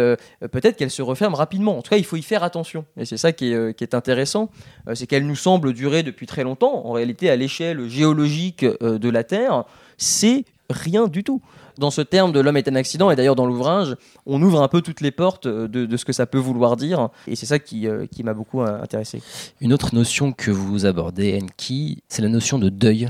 peut-être 0.51 0.75
qu'elle 0.75 0.91
se 0.91 1.01
referme 1.01 1.33
rapidement. 1.33 1.77
En 1.77 1.81
tout 1.81 1.89
cas, 1.89 1.97
il 1.97 2.05
faut 2.05 2.17
y 2.17 2.21
faire 2.21 2.43
attention. 2.43 2.85
Et 2.97 3.05
c'est 3.05 3.17
ça 3.17 3.31
qui 3.31 3.51
est, 3.51 3.77
qui 3.77 3.83
est 3.83 3.95
intéressant, 3.95 4.49
c'est 4.93 5.07
qu'elle 5.07 5.25
nous 5.25 5.35
semble 5.35 5.73
durer 5.73 6.03
depuis 6.03 6.27
très 6.27 6.43
longtemps. 6.43 6.85
En 6.85 6.91
réalité, 6.91 7.29
à 7.29 7.35
l'échelle 7.35 7.87
géologique 7.87 8.65
de 8.65 9.09
la 9.09 9.23
Terre, 9.23 9.63
c'est 9.97 10.45
rien 10.69 11.07
du 11.07 11.23
tout. 11.23 11.41
Dans 11.77 11.91
ce 11.91 12.01
terme 12.01 12.31
de 12.31 12.39
l'homme 12.39 12.57
est 12.57 12.67
un 12.67 12.75
accident, 12.75 13.11
et 13.11 13.15
d'ailleurs 13.15 13.35
dans 13.35 13.45
l'ouvrage, 13.45 13.95
on 14.25 14.41
ouvre 14.41 14.61
un 14.61 14.67
peu 14.67 14.81
toutes 14.81 15.01
les 15.01 15.11
portes 15.11 15.45
euh, 15.45 15.67
de, 15.67 15.97
ce 15.97 16.05
que 16.05 16.13
ça 16.13 16.25
peut 16.25 16.37
vouloir 16.37 16.77
dire, 16.77 17.09
et 17.27 17.35
c'est 17.35 17.45
ça 17.45 17.59
qui, 17.59 17.87
euh, 17.87 18.05
qui 18.05 18.23
m'a 18.23 18.33
beaucoup 18.33 18.61
euh, 18.61 18.81
intéressé. 18.81 19.21
Une 19.61 19.73
autre 19.73 19.93
notion 19.93 20.31
que 20.31 20.51
vous 20.51 20.85
abordez, 20.85 21.39
Enki, 21.41 22.01
c'est 22.07 22.21
la 22.21 22.29
notion 22.29 22.59
de 22.59 22.69
deuil. 22.69 23.09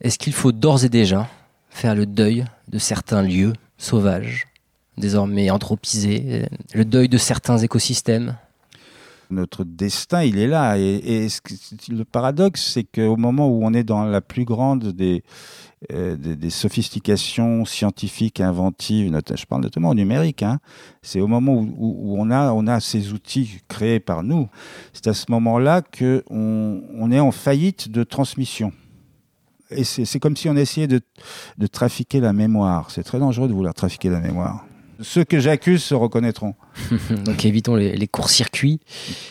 Est-ce 0.00 0.18
qu'il 0.18 0.32
faut 0.32 0.52
d'ores 0.52 0.84
et 0.84 0.88
déjà 0.88 1.28
faire 1.70 1.94
le 1.94 2.06
deuil 2.06 2.44
de 2.68 2.78
certains 2.78 3.22
lieux 3.22 3.52
sauvages, 3.78 4.46
désormais 4.96 5.50
anthropisés, 5.50 6.46
le 6.74 6.84
deuil 6.84 7.08
de 7.08 7.18
certains 7.18 7.58
écosystèmes? 7.58 8.36
Notre 9.34 9.64
destin, 9.64 10.22
il 10.22 10.38
est 10.38 10.46
là. 10.46 10.78
Et, 10.78 11.26
le 11.88 12.04
paradoxe, 12.04 12.72
c'est 12.72 12.84
qu'au 12.84 13.16
moment 13.16 13.48
où 13.48 13.64
on 13.64 13.74
est 13.74 13.84
dans 13.84 14.04
la 14.04 14.20
plus 14.20 14.44
grande 14.44 14.92
des, 14.92 15.22
euh, 15.92 16.16
des, 16.16 16.36
des 16.36 16.50
sophistications 16.50 17.64
scientifiques, 17.64 18.40
inventives, 18.40 19.14
je 19.34 19.44
parle 19.44 19.62
notamment 19.62 19.90
au 19.90 19.94
numérique, 19.94 20.42
hein, 20.42 20.58
c'est 21.02 21.20
au 21.20 21.26
moment 21.26 21.54
où 21.54 22.16
on, 22.18 22.30
a, 22.30 22.52
on 22.52 22.66
a 22.66 22.80
ces 22.80 23.12
outils 23.12 23.60
créés 23.68 24.00
par 24.00 24.22
nous, 24.22 24.48
c'est 24.92 25.08
à 25.08 25.14
ce 25.14 25.26
moment-là 25.30 25.82
qu'on 25.82 26.22
on 26.28 27.10
est 27.12 27.20
en 27.20 27.32
faillite 27.32 27.90
de 27.90 28.02
transmission. 28.02 28.72
Et 29.70 29.84
c'est 29.84 30.04
c'est 30.04 30.20
comme 30.20 30.36
si 30.36 30.48
on 30.48 30.56
essayait 30.56 30.86
de, 30.86 31.00
de 31.58 31.66
trafiquer 31.66 32.20
la 32.20 32.32
mémoire. 32.32 32.90
C'est 32.90 33.02
très 33.02 33.18
dangereux 33.18 33.48
de 33.48 33.52
vouloir 33.52 33.74
trafiquer 33.74 34.08
la 34.08 34.20
mémoire. 34.20 34.64
Ceux 35.00 35.24
que 35.24 35.40
j'accuse 35.40 35.82
se 35.82 35.94
reconnaîtront. 35.94 36.54
Donc 37.24 37.44
évitons 37.44 37.74
les, 37.74 37.96
les 37.96 38.08
courts-circuits. 38.08 38.80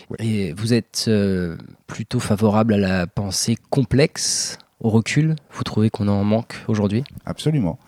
Ouais. 0.09 0.25
Et 0.25 0.53
vous 0.53 0.73
êtes 0.73 1.05
euh, 1.07 1.57
plutôt 1.87 2.19
favorable 2.19 2.73
à 2.73 2.77
la 2.77 3.07
pensée 3.07 3.57
complexe, 3.69 4.57
au 4.79 4.89
recul 4.89 5.35
Vous 5.51 5.63
trouvez 5.63 5.89
qu'on 5.89 6.07
en 6.07 6.23
manque 6.23 6.55
aujourd'hui? 6.67 7.03
Absolument. 7.25 7.79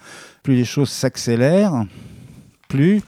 Plus 0.44 0.56
les 0.56 0.66
choses 0.66 0.90
s'accélèrent, 0.90 1.86
plus 2.68 3.02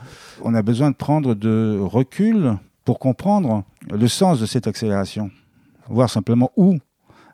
on 0.43 0.53
a 0.53 0.62
besoin 0.62 0.91
de 0.91 0.95
prendre 0.95 1.33
de 1.33 1.79
recul 1.81 2.57
pour 2.86 3.00
comprendre 3.00 3.63
le 3.89 4.07
sens 4.07 4.39
de 4.39 4.45
cette 4.45 4.67
accélération, 4.67 5.31
voir 5.89 6.09
simplement 6.09 6.51
où 6.57 6.77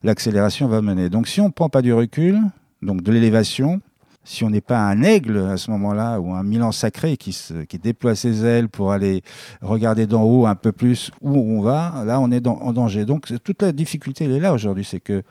l'accélération 0.04 0.68
va 0.68 0.82
mener. 0.82 1.10
Donc 1.10 1.28
si 1.28 1.42
on 1.42 1.48
ne 1.48 1.52
prend 1.52 1.70
pas 1.70 1.82
du 1.82 1.94
recul, 1.94 2.40
donc 2.82 3.02
de 3.02 3.12
l'élévation, 3.12 3.82
si 4.24 4.44
on 4.44 4.50
n'est 4.50 4.62
pas 4.62 4.80
un 4.80 5.02
aigle 5.04 5.38
à 5.38 5.58
ce 5.58 5.70
moment-là, 5.72 6.20
ou 6.20 6.34
un 6.34 6.44
milan 6.44 6.72
sacré 6.72 7.18
qui, 7.18 7.38
qui 7.68 7.78
déploie 7.78 8.16
ses 8.16 8.46
ailes 8.46 8.70
pour 8.70 8.92
aller 8.92 9.22
regarder 9.62 10.08
d'en 10.08 10.24
haut 10.24 10.46
un 10.46 10.56
peu 10.56 10.72
plus 10.72 11.12
où 11.22 11.38
on 11.38 11.62
va, 11.62 12.04
là 12.06 12.20
on 12.20 12.32
est 12.32 12.46
en 12.48 12.72
danger. 12.74 13.06
Donc 13.06 13.32
toute 13.44 13.62
la 13.62 13.72
difficulté 13.72 14.26
elle 14.26 14.32
est 14.32 14.40
là 14.40 14.54
aujourd'hui, 14.54 14.86
c'est 14.86 15.00
que 15.02 15.24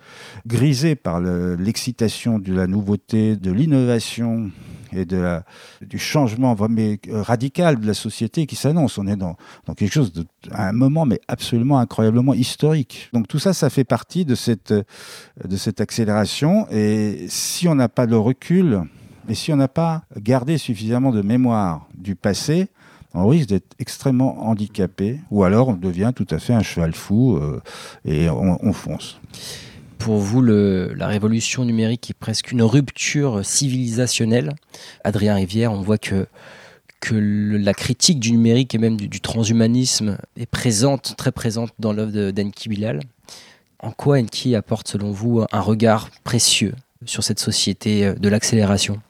grisé 0.46 0.94
par 0.94 1.20
le- 1.20 1.56
l'excitation 1.56 2.38
de 2.38 2.52
la 2.52 2.66
nouveauté, 2.66 3.36
de 3.36 3.50
l'innovation 3.50 4.50
et 4.92 5.04
de 5.04 5.40
du 5.80 5.98
changement 5.98 6.54
vraiment 6.54 6.94
euh, 7.08 7.22
radical 7.22 7.80
de 7.80 7.86
la 7.86 7.94
société 7.94 8.46
qui 8.46 8.56
s'annonce. 8.56 8.98
On 8.98 9.06
est 9.06 9.16
dans, 9.16 9.36
quelque 9.76 9.92
chose 9.92 10.12
un 10.52 10.72
moment 10.72 11.06
mais 11.06 11.20
absolument 11.28 11.78
incroyablement 11.78 12.34
historique. 12.34 13.08
Donc 13.12 13.28
tout 13.28 13.38
ça, 13.38 13.52
ça 13.52 13.70
fait 13.70 13.84
partie 13.84 14.24
de 14.24 14.34
cette, 14.34 14.72
de 14.72 15.56
cette 15.56 15.80
accélération. 15.80 16.66
Et 16.70 17.26
si 17.28 17.68
on 17.68 17.74
n'a 17.74 17.88
pas 17.88 18.06
le 18.06 18.18
recul, 18.18 18.82
et 19.28 19.34
si 19.34 19.52
on 19.52 19.56
n'a 19.56 19.68
pas 19.68 20.02
gardé 20.20 20.58
suffisamment 20.58 21.12
de 21.12 21.22
mémoire 21.22 21.88
du 21.94 22.16
passé, 22.16 22.68
on 23.14 23.26
risque 23.28 23.50
d'être 23.50 23.74
extrêmement 23.78 24.46
handicapé, 24.46 25.20
ou 25.30 25.44
alors 25.44 25.68
on 25.68 25.74
devient 25.74 26.12
tout 26.14 26.26
à 26.30 26.38
fait 26.38 26.54
un 26.54 26.62
cheval 26.62 26.94
fou 26.94 27.36
euh, 27.36 27.60
et 28.04 28.30
on 28.30 28.72
fonce. 28.72 29.20
Pour 30.02 30.18
vous, 30.18 30.42
la 30.42 31.06
révolution 31.06 31.64
numérique 31.64 32.10
est 32.10 32.18
presque 32.18 32.50
une 32.50 32.62
rupture 32.62 33.46
civilisationnelle. 33.46 34.52
Adrien 35.04 35.36
Rivière, 35.36 35.70
on 35.72 35.80
voit 35.80 35.96
que, 35.96 36.26
que 37.00 37.14
la 37.14 37.72
critique 37.72 38.18
du 38.18 38.32
numérique 38.32 38.74
et 38.74 38.78
même 38.78 38.96
du, 38.96 39.20
transhumanisme 39.20 40.18
est 40.36 40.46
présente, 40.46 41.14
très 41.16 41.30
présente 41.30 41.70
dans 41.78 41.92
l'œuvre 41.92 42.10
de- 42.10 42.32
d'Enki 42.32 42.68
Bilal. 42.68 42.98
En 43.78 43.92
quoi 43.92 44.18
Enki 44.18 44.56
apporte, 44.56 44.88
selon 44.88 45.12
vous, 45.12 45.44
un 45.52 45.60
regard 45.60 46.10
précieux 46.24 46.74
sur 47.04 47.22
cette 47.22 47.38
société 47.38 48.12
de 48.12 48.28
l'accélération? 48.28 49.00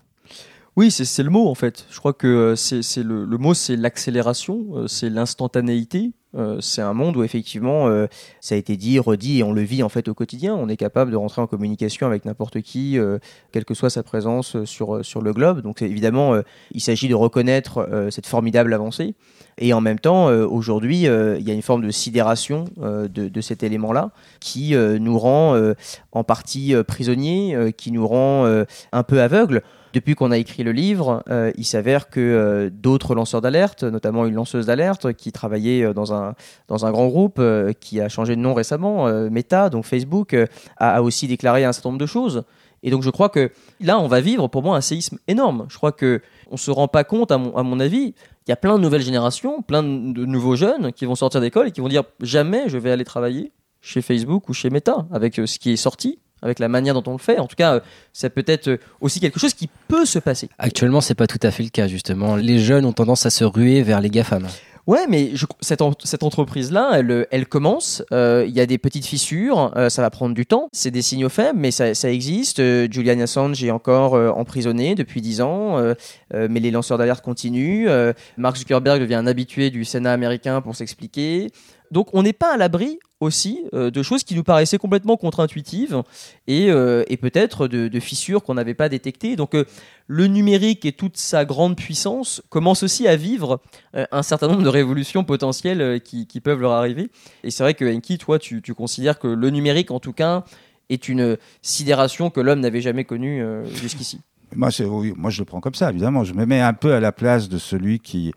Oui, 0.76 0.90
c'est 0.90 1.22
le 1.22 1.30
mot 1.30 1.48
en 1.48 1.54
fait. 1.54 1.86
Je 1.90 1.98
crois 2.00 2.12
que 2.12 2.26
euh, 2.26 2.56
c'est 2.56 3.02
le 3.02 3.38
mot, 3.38 3.54
c'est 3.54 3.76
l'accélération, 3.76 4.64
euh, 4.74 4.88
c'est 4.88 5.08
l'instantanéité. 5.08 6.12
Euh, 6.34 6.58
c'est 6.60 6.82
un 6.82 6.94
monde 6.94 7.16
où 7.16 7.22
effectivement, 7.22 7.88
euh, 7.88 8.06
ça 8.40 8.54
a 8.54 8.58
été 8.58 8.76
dit, 8.76 8.98
redit, 8.98 9.40
et 9.40 9.42
on 9.42 9.52
le 9.52 9.62
vit 9.62 9.82
en 9.82 9.88
fait 9.88 10.08
au 10.08 10.14
quotidien. 10.14 10.54
On 10.54 10.68
est 10.68 10.76
capable 10.76 11.10
de 11.10 11.16
rentrer 11.16 11.42
en 11.42 11.46
communication 11.46 12.06
avec 12.06 12.24
n'importe 12.24 12.60
qui, 12.62 12.98
euh, 12.98 13.18
quelle 13.52 13.64
que 13.64 13.74
soit 13.74 13.90
sa 13.90 14.02
présence 14.02 14.64
sur, 14.64 15.04
sur 15.04 15.20
le 15.22 15.32
globe. 15.32 15.60
Donc 15.60 15.82
évidemment, 15.82 16.34
il 16.72 16.80
s'agit 16.80 17.08
de 17.08 17.14
reconnaître 17.14 18.08
cette 18.10 18.26
formidable 18.26 18.72
avancée. 18.72 19.14
Et 19.58 19.72
en 19.72 19.80
même 19.80 19.98
temps, 19.98 20.26
aujourd'hui, 20.26 21.02
il 21.02 21.42
y 21.46 21.50
a 21.50 21.54
une 21.54 21.62
forme 21.62 21.84
de 21.84 21.90
sidération 21.90 22.64
de, 22.76 23.06
de 23.06 23.40
cet 23.40 23.62
élément-là 23.62 24.10
qui 24.40 24.74
nous 24.74 25.18
rend 25.18 25.74
en 26.12 26.24
partie 26.24 26.74
prisonniers, 26.86 27.72
qui 27.76 27.92
nous 27.92 28.06
rend 28.06 28.64
un 28.92 29.02
peu 29.02 29.20
aveugles. 29.20 29.62
Depuis 29.92 30.14
qu'on 30.14 30.30
a 30.30 30.38
écrit 30.38 30.62
le 30.62 30.72
livre, 30.72 31.22
euh, 31.28 31.52
il 31.56 31.64
s'avère 31.64 32.08
que 32.08 32.20
euh, 32.20 32.70
d'autres 32.72 33.14
lanceurs 33.14 33.42
d'alerte, 33.42 33.82
notamment 33.82 34.24
une 34.24 34.34
lanceuse 34.34 34.66
d'alerte 34.66 35.12
qui 35.12 35.32
travaillait 35.32 35.84
euh, 35.84 35.92
dans 35.92 36.14
un, 36.14 36.34
dans 36.68 36.86
un 36.86 36.90
grand 36.90 37.08
groupe 37.08 37.40
qui 37.80 38.00
a 38.00 38.08
changé 38.08 38.34
de 38.36 38.40
nom 38.40 38.54
récemment, 38.54 39.06
Meta, 39.30 39.68
donc 39.68 39.84
Facebook, 39.84 40.34
a, 40.76 40.96
a 40.96 41.02
aussi 41.02 41.26
déclaré 41.26 41.64
un 41.64 41.72
certain 41.72 41.90
nombre 41.90 42.00
de 42.00 42.06
choses. 42.06 42.44
Et 42.82 42.90
donc 42.90 43.02
je 43.02 43.10
crois 43.10 43.28
que 43.28 43.50
là, 43.80 43.98
on 43.98 44.08
va 44.08 44.20
vivre 44.20 44.48
pour 44.48 44.62
moi 44.62 44.76
un 44.76 44.80
séisme 44.80 45.18
énorme. 45.28 45.66
Je 45.68 45.76
crois 45.76 45.92
que 45.92 46.20
on 46.50 46.56
se 46.56 46.70
rend 46.70 46.88
pas 46.88 47.04
compte, 47.04 47.30
à 47.30 47.38
mon, 47.38 47.56
à 47.56 47.62
mon 47.62 47.78
avis, 47.78 48.14
il 48.46 48.50
y 48.50 48.52
a 48.52 48.56
plein 48.56 48.76
de 48.76 48.82
nouvelles 48.82 49.02
générations, 49.02 49.62
plein 49.62 49.82
de, 49.82 50.24
nouveaux 50.24 50.56
jeunes 50.56 50.92
qui 50.92 51.04
vont 51.04 51.14
sortir 51.14 51.40
d'école 51.40 51.68
et 51.68 51.70
qui 51.70 51.80
vont 51.80 51.88
dire 51.88 52.04
jamais 52.20 52.68
je 52.68 52.78
vais 52.78 52.90
aller 52.90 53.04
travailler 53.04 53.52
chez 53.80 54.02
Facebook 54.02 54.48
ou 54.48 54.52
chez 54.52 54.70
Meta 54.70 55.06
avec 55.12 55.36
ce 55.36 55.58
qui 55.58 55.72
est 55.72 55.76
sorti, 55.76 56.18
avec 56.42 56.58
la 56.58 56.68
manière 56.68 56.94
dont 56.94 57.04
on 57.06 57.12
le 57.12 57.18
fait. 57.18 57.38
En 57.38 57.46
tout 57.46 57.56
cas, 57.56 57.74
euh, 57.74 57.80
ça 58.12 58.28
peut 58.30 58.44
être 58.46 58.68
euh, 58.68 58.76
aussi 59.00 59.20
quelque 59.20 59.40
chose 59.40 59.54
qui 59.54 59.68
peut 59.88 60.04
se 60.04 60.18
passer. 60.18 60.48
Actuellement, 60.58 61.00
c'est 61.00 61.14
pas 61.14 61.26
tout 61.26 61.38
à 61.42 61.50
fait 61.50 61.62
le 61.62 61.68
cas, 61.70 61.86
justement. 61.88 62.36
Les 62.36 62.58
jeunes 62.58 62.84
ont 62.84 62.92
tendance 62.92 63.24
à 63.26 63.30
se 63.30 63.44
ruer 63.44 63.82
vers 63.82 64.00
les 64.00 64.10
GAFAM. 64.10 64.46
Ouais, 64.88 65.06
mais 65.08 65.30
je- 65.34 65.46
cette, 65.60 65.80
en- 65.80 65.92
cette 66.02 66.24
entreprise-là, 66.24 66.90
elle, 66.94 67.28
elle 67.30 67.46
commence. 67.46 68.02
euh, 68.10 68.44
Il 68.48 68.52
y 68.52 68.60
a 68.60 68.66
des 68.66 68.78
petites 68.78 69.06
fissures, 69.06 69.72
euh, 69.76 69.88
ça 69.88 70.02
va 70.02 70.10
prendre 70.10 70.34
du 70.34 70.44
temps. 70.44 70.68
C'est 70.72 70.90
des 70.90 71.02
signaux 71.02 71.28
faibles, 71.28 71.56
mais 71.56 71.70
ça, 71.70 71.94
ça 71.94 72.10
existe. 72.10 72.58
Euh, 72.58 72.88
Julian 72.90 73.20
Assange 73.20 73.62
est 73.62 73.70
encore 73.70 74.16
euh, 74.16 74.30
emprisonné 74.30 74.96
depuis 74.96 75.20
10 75.20 75.40
ans, 75.40 75.78
euh, 75.78 75.94
euh, 76.34 76.48
mais 76.50 76.58
les 76.58 76.72
lanceurs 76.72 76.98
d'alerte 76.98 77.22
continuent. 77.24 77.86
Euh, 77.88 78.12
Mark 78.36 78.56
Zuckerberg 78.56 79.00
devient 79.00 79.14
un 79.14 79.28
habitué 79.28 79.70
du 79.70 79.84
Sénat 79.84 80.12
américain 80.12 80.60
pour 80.60 80.74
s'expliquer. 80.74 81.52
Donc 81.92 82.08
on 82.14 82.22
n'est 82.22 82.32
pas 82.32 82.54
à 82.54 82.56
l'abri 82.56 82.98
aussi 83.20 83.64
euh, 83.74 83.90
de 83.90 84.02
choses 84.02 84.24
qui 84.24 84.34
nous 84.34 84.42
paraissaient 84.42 84.78
complètement 84.78 85.18
contre-intuitives 85.18 86.02
et, 86.46 86.70
euh, 86.70 87.04
peut-être 87.20 87.68
de, 87.68 88.00
fissures 88.00 88.42
qu'on 88.42 88.54
n'avait 88.54 88.74
pas 88.74 88.88
détectées. 88.88 89.36
Donc 89.36 89.54
euh, 89.54 89.64
le 90.08 90.26
numérique 90.26 90.86
et 90.86 90.92
toute 90.92 91.18
sa 91.18 91.44
grande 91.44 91.76
puissance 91.76 92.42
commencent 92.48 92.82
aussi 92.82 93.06
à 93.06 93.14
vivre 93.14 93.60
un 93.92 94.22
certain 94.22 94.48
nombre 94.48 94.62
de 94.62 94.68
révolutions 94.68 95.22
potentielles 95.22 96.00
qui, 96.00 96.40
peuvent 96.40 96.60
leur 96.60 96.72
arriver. 96.72 97.10
Et 97.44 97.50
c'est 97.50 97.62
vrai 97.62 97.74
que 97.74 97.84
Enki, 97.84 98.18
toi, 98.18 98.38
tu, 98.38 98.60
considères 98.74 99.18
que 99.18 99.28
le 99.28 99.50
numérique, 99.50 99.90
en 99.90 100.00
tout 100.00 100.12
cas, 100.12 100.44
est 100.88 101.08
une 101.08 101.36
sidération 101.60 102.30
que 102.30 102.40
l'homme 102.40 102.60
n'avait 102.60 102.80
jamais 102.80 103.04
connue 103.04 103.44
jusqu'ici. 103.74 104.20
Moi, 104.54 104.70
oui, 104.86 105.12
moi, 105.16 105.30
je 105.30 105.40
le 105.40 105.44
prends 105.44 105.60
comme 105.60 105.74
ça, 105.74 105.90
évidemment. 105.90 106.24
Je 106.24 106.34
me 106.34 106.46
mets 106.46 106.60
un 106.60 106.72
peu 106.72 106.94
à 106.94 107.00
la 107.00 107.12
place 107.12 107.48
de 107.48 107.58
celui 107.58 107.98
qui, 108.00 108.32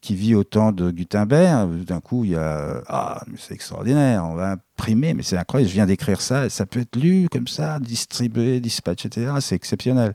qui 0.00 0.14
vit 0.14 0.34
au 0.34 0.44
temps 0.44 0.72
de 0.72 0.90
Gutenberg. 0.90 1.84
D'un 1.84 2.00
coup, 2.00 2.24
il 2.24 2.32
y 2.32 2.36
a 2.36 2.82
Ah, 2.88 3.22
mais 3.26 3.36
c'est 3.38 3.54
extraordinaire, 3.54 4.24
on 4.24 4.34
va 4.34 4.56
mais 4.88 5.22
c'est 5.22 5.36
incroyable, 5.36 5.68
je 5.68 5.74
viens 5.74 5.86
d'écrire 5.86 6.20
ça, 6.20 6.48
ça 6.48 6.66
peut 6.66 6.80
être 6.80 6.96
lu 6.96 7.28
comme 7.30 7.48
ça, 7.48 7.78
distribué, 7.80 8.60
dispatché, 8.60 9.08
etc. 9.08 9.32
C'est 9.40 9.54
exceptionnel. 9.54 10.14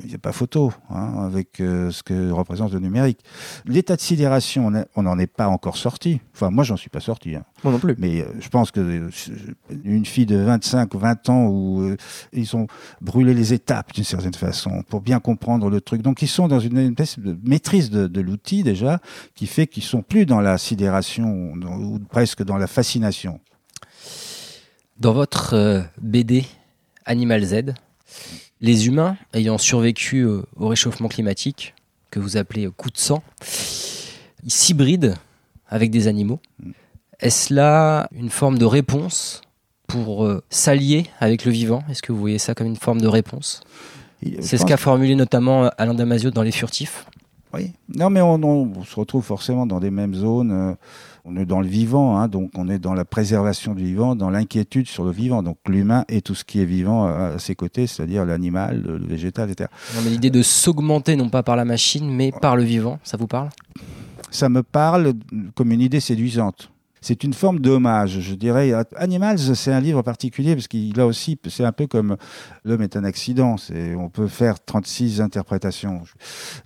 Il 0.00 0.06
n'y 0.06 0.14
a 0.14 0.18
pas 0.18 0.32
photo 0.32 0.72
hein, 0.90 1.24
avec 1.26 1.60
euh, 1.60 1.90
ce 1.90 2.02
que 2.02 2.30
représente 2.30 2.72
le 2.72 2.78
numérique. 2.80 3.18
L'état 3.64 3.96
de 3.96 4.00
sidération, 4.00 4.70
on 4.94 5.02
n'en 5.02 5.18
est 5.18 5.26
pas 5.26 5.48
encore 5.48 5.76
sorti. 5.76 6.20
Enfin, 6.34 6.50
moi, 6.50 6.64
j'en 6.64 6.76
suis 6.76 6.90
pas 6.90 7.00
sorti. 7.00 7.34
hein. 7.34 7.44
Moi 7.64 7.72
non 7.72 7.78
plus. 7.78 7.94
Mais 7.98 8.20
euh, 8.22 8.26
je 8.40 8.48
pense 8.48 8.70
que 8.70 8.80
euh, 8.80 9.10
une 9.84 10.04
fille 10.06 10.26
de 10.26 10.36
25 10.36 10.94
ou 10.94 10.98
20 10.98 11.28
ans 11.30 11.46
où 11.48 11.94
ils 12.32 12.56
ont 12.56 12.66
brûlé 13.00 13.34
les 13.34 13.52
étapes 13.52 13.92
d'une 13.94 14.04
certaine 14.04 14.34
façon 14.34 14.82
pour 14.88 15.00
bien 15.00 15.18
comprendre 15.18 15.70
le 15.70 15.80
truc. 15.80 16.02
Donc 16.02 16.22
ils 16.22 16.28
sont 16.28 16.46
dans 16.46 16.60
une, 16.60 16.78
une 16.78 16.92
espèce 16.98 17.18
de 17.18 17.36
maîtrise 17.44 17.90
de, 17.90 18.06
de 18.06 18.20
l'outil 18.20 18.62
déjà 18.62 19.00
qui 19.34 19.46
fait 19.46 19.66
qu'ils 19.66 19.82
sont 19.82 20.02
plus 20.02 20.26
dans 20.26 20.40
la 20.40 20.58
sidération 20.58 21.56
dans- 21.56 21.76
ou 21.78 21.98
presque 21.98 22.42
dans 22.44 22.58
la 22.58 22.66
fascination. 22.66 23.40
Dans 24.98 25.12
votre 25.12 25.54
euh, 25.54 25.80
BD 26.00 26.44
Animal 27.04 27.42
Z, 27.44 27.74
les 28.60 28.86
humains 28.86 29.16
ayant 29.34 29.58
survécu 29.58 30.24
au 30.24 30.68
réchauffement 30.68 31.08
climatique, 31.08 31.74
que 32.10 32.20
vous 32.20 32.36
appelez 32.36 32.68
coup 32.76 32.90
de 32.90 32.96
sang, 32.98 33.22
ils 34.44 34.50
s'hybrident 34.52 35.14
avec 35.68 35.90
des 35.90 36.06
animaux. 36.06 36.38
Est-ce 37.20 37.52
là 37.52 38.08
une 38.12 38.30
forme 38.30 38.56
de 38.58 38.64
réponse 38.64 39.42
pour 39.88 40.24
euh, 40.24 40.42
s'allier 40.48 41.06
avec 41.20 41.44
le 41.44 41.50
vivant? 41.52 41.82
Est-ce 41.90 42.02
que 42.02 42.12
vous 42.12 42.18
voyez 42.20 42.38
ça 42.38 42.54
comme 42.54 42.68
une 42.68 42.76
forme 42.76 43.00
de 43.00 43.08
réponse? 43.08 43.60
Euh, 44.24 44.30
C'est 44.40 44.56
ce 44.58 44.64
qu'a 44.64 44.76
formulé 44.76 45.14
notamment 45.16 45.68
Alain 45.76 45.94
Damasio 45.94 46.30
dans 46.30 46.42
Les 46.42 46.52
Furtifs. 46.52 47.04
Oui. 47.52 47.72
Non, 47.88 48.10
mais 48.10 48.20
on, 48.20 48.34
on 48.42 48.84
se 48.84 48.94
retrouve 48.96 49.24
forcément 49.24 49.66
dans 49.66 49.80
des 49.80 49.90
mêmes 49.90 50.14
zones. 50.14 50.52
euh, 50.52 50.74
On 51.26 51.36
est 51.36 51.46
dans 51.46 51.62
le 51.62 51.66
vivant, 51.66 52.18
hein, 52.18 52.28
donc 52.28 52.50
on 52.54 52.68
est 52.68 52.78
dans 52.78 52.92
la 52.92 53.06
préservation 53.06 53.74
du 53.74 53.82
vivant, 53.82 54.14
dans 54.14 54.28
l'inquiétude 54.28 54.86
sur 54.86 55.04
le 55.04 55.10
vivant. 55.10 55.42
Donc 55.42 55.56
l'humain 55.66 56.04
et 56.08 56.20
tout 56.20 56.34
ce 56.34 56.44
qui 56.44 56.60
est 56.60 56.66
vivant 56.66 57.06
à, 57.06 57.38
ses 57.38 57.54
côtés, 57.54 57.86
c'est-à-dire 57.86 58.26
l'animal, 58.26 58.82
le, 58.82 58.98
le 58.98 59.06
végétal, 59.06 59.50
etc. 59.50 59.70
Non, 59.94 60.02
mais 60.04 60.10
l'idée 60.10 60.28
de 60.28 60.42
s'augmenter 60.42 61.16
non 61.16 61.30
pas 61.30 61.42
par 61.42 61.56
la 61.56 61.64
machine, 61.64 62.10
mais 62.10 62.30
par 62.30 62.56
le 62.56 62.62
vivant, 62.62 62.98
ça 63.04 63.16
vous 63.16 63.26
parle? 63.26 63.48
Ça 64.30 64.50
me 64.50 64.62
parle 64.62 65.14
comme 65.54 65.72
une 65.72 65.80
idée 65.80 66.00
séduisante. 66.00 66.70
C'est 67.04 67.22
une 67.22 67.34
forme 67.34 67.58
d'hommage, 67.58 68.20
je 68.20 68.34
dirais. 68.34 68.72
Animals, 68.96 69.38
c'est 69.38 69.70
un 69.70 69.80
livre 69.80 70.00
particulier 70.00 70.54
parce 70.54 70.68
qu'il 70.68 70.98
a 70.98 71.06
aussi, 71.06 71.38
c'est 71.48 71.66
un 71.66 71.70
peu 71.70 71.86
comme 71.86 72.16
L'homme 72.64 72.80
est 72.80 72.96
un 72.96 73.04
accident. 73.04 73.58
C'est, 73.58 73.94
on 73.94 74.08
peut 74.08 74.26
faire 74.26 74.64
36 74.64 75.20
interprétations. 75.20 76.00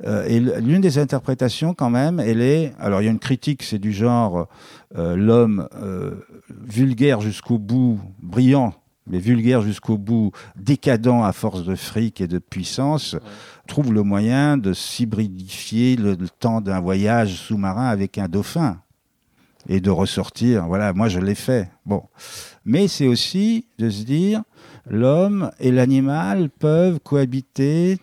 Euh, 0.04 0.24
et 0.28 0.38
l'une 0.38 0.80
des 0.80 0.98
interprétations, 0.98 1.74
quand 1.74 1.90
même, 1.90 2.20
elle 2.20 2.40
est. 2.40 2.72
Alors, 2.78 3.02
il 3.02 3.06
y 3.06 3.08
a 3.08 3.10
une 3.10 3.18
critique, 3.18 3.64
c'est 3.64 3.80
du 3.80 3.92
genre 3.92 4.46
euh, 4.96 5.16
l'homme 5.16 5.68
euh, 5.82 6.24
vulgaire 6.48 7.20
jusqu'au 7.20 7.58
bout, 7.58 8.00
brillant, 8.22 8.74
mais 9.08 9.18
vulgaire 9.18 9.62
jusqu'au 9.62 9.98
bout, 9.98 10.30
décadent 10.54 11.24
à 11.24 11.32
force 11.32 11.64
de 11.64 11.74
fric 11.74 12.20
et 12.20 12.28
de 12.28 12.38
puissance, 12.38 13.14
ouais. 13.14 13.20
trouve 13.66 13.92
le 13.92 14.04
moyen 14.04 14.56
de 14.56 14.72
s'hybridifier 14.72 15.96
le, 15.96 16.14
le 16.14 16.28
temps 16.28 16.60
d'un 16.60 16.78
voyage 16.78 17.34
sous-marin 17.34 17.88
avec 17.88 18.18
un 18.18 18.28
dauphin 18.28 18.78
et 19.68 19.80
de 19.80 19.90
ressortir. 19.90 20.66
Voilà, 20.66 20.92
moi 20.92 21.08
je 21.08 21.20
l'ai 21.20 21.34
fait. 21.34 21.70
Bon, 21.86 22.02
mais 22.64 22.88
c'est 22.88 23.06
aussi 23.06 23.66
de 23.78 23.90
se 23.90 24.02
dire 24.02 24.42
l'homme 24.88 25.50
et 25.60 25.70
l'animal 25.70 26.50
peuvent 26.50 26.98
cohabiter. 27.00 27.98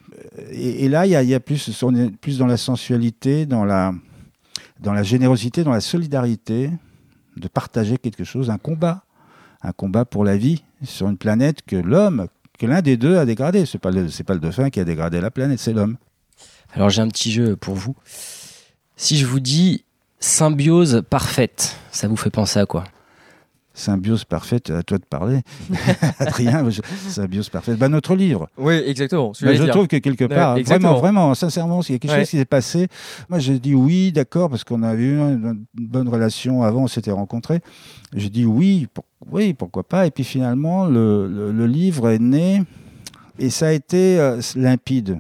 Et, 0.51 0.88
là, 0.88 1.05
il 1.05 1.12
y 1.12 1.34
a, 1.34 1.39
plus, 1.39 2.38
dans 2.38 2.48
la 2.48 2.57
sensualité, 2.57 3.45
dans 3.45 3.65
la, 3.65 3.93
dans 4.79 4.93
la 4.93 5.03
générosité, 5.03 5.63
dans 5.63 5.72
la 5.72 5.81
solidarité, 5.81 6.69
de 7.36 7.48
partager 7.48 7.98
quelque 7.98 8.24
chose, 8.24 8.50
un 8.50 8.57
combat, 8.57 9.03
un 9.62 9.72
combat 9.72 10.05
pour 10.05 10.24
la 10.24 10.38
vie 10.38 10.63
sur 10.84 11.10
une 11.10 11.17
planète 11.17 11.63
que 11.65 11.75
l'homme, 11.75 12.27
que 12.57 12.65
l'un 12.65 12.81
des 12.81 12.98
deux 12.98 13.17
a 13.17 13.25
dégradé. 13.25 13.65
C'est 13.65 13.79
pas 13.79 13.91
pas 13.91 14.34
le 14.34 14.39
dauphin 14.39 14.69
qui 14.69 14.79
a 14.79 14.86
dégradé 14.86 15.19
la 15.19 15.31
planète, 15.31 15.60
c'est 15.60 15.74
l'homme. 15.74 15.98
Alors 16.74 16.89
j'ai 16.89 17.01
un 17.01 17.07
petit 17.07 17.31
jeu 17.31 17.55
pour 17.55 17.75
vous. 17.75 17.95
Si 18.95 19.17
je 19.17 19.25
vous 19.25 19.39
dis 19.39 19.85
symbiose 20.19 21.03
parfaite, 21.10 21.77
ça 21.91 22.07
vous 22.07 22.15
fait 22.15 22.29
penser 22.29 22.60
à 22.60 22.65
quoi? 22.65 22.84
Symbiose 23.77 24.24
parfaite, 24.24 24.69
à 24.69 24.84
toi 24.84 24.98
de 24.98 25.03
parler. 25.03 25.41
Adrien, 26.19 26.65
symbiose 27.10 27.50
parfaite. 27.50 27.77
Bah, 27.77 27.89
notre 27.89 28.15
livre. 28.15 28.48
Oui, 28.57 28.75
exactement. 28.86 29.34
Bah, 29.41 29.53
je 29.53 29.63
dire. 29.63 29.74
trouve 29.74 29.88
que 29.88 29.98
quelque 29.98 30.24
part, 30.24 30.57
vraiment, 30.60 30.93
vraiment, 30.98 31.36
sincèrement, 31.36 31.81
s'il 31.81 31.93
y 31.93 31.95
a 31.98 32.00
quelque 32.00 32.12
Ouais. 32.13 32.19
chose 32.19 32.29
qui 32.29 32.38
s'est 32.38 32.45
passé, 32.45 32.88
moi 33.27 33.39
j'ai 33.39 33.60
dit 33.60 33.75
oui, 33.75 34.13
d'accord, 34.13 34.50
parce 34.50 34.63
qu'on 34.63 34.81
avait 34.81 35.03
eu 35.03 35.17
une, 35.19 35.65
une 35.77 35.88
bonne 35.88 36.07
relation 36.07 36.63
avant, 36.63 36.84
on 36.84 36.88
s'était 36.88 37.12
rencontrés. 37.12 37.60
J'ai 38.13 38.29
dit 38.29 38.45
oui, 38.45 38.88
pour- 38.93 39.03
oui, 39.29 39.53
pourquoi 39.53 39.84
pas. 39.84 40.07
Et 40.07 40.12
puis 40.12 40.24
finalement, 40.24 40.86
le, 40.86 41.27
le- 41.27 41.51
le 41.51 41.67
livre 41.67 42.07
est 42.10 42.19
né 42.19 42.63
et 43.39 43.50
ça 43.50 43.67
a 43.67 43.72
été 43.74 44.17
euh, 44.22 44.39
limpide. 44.55 45.19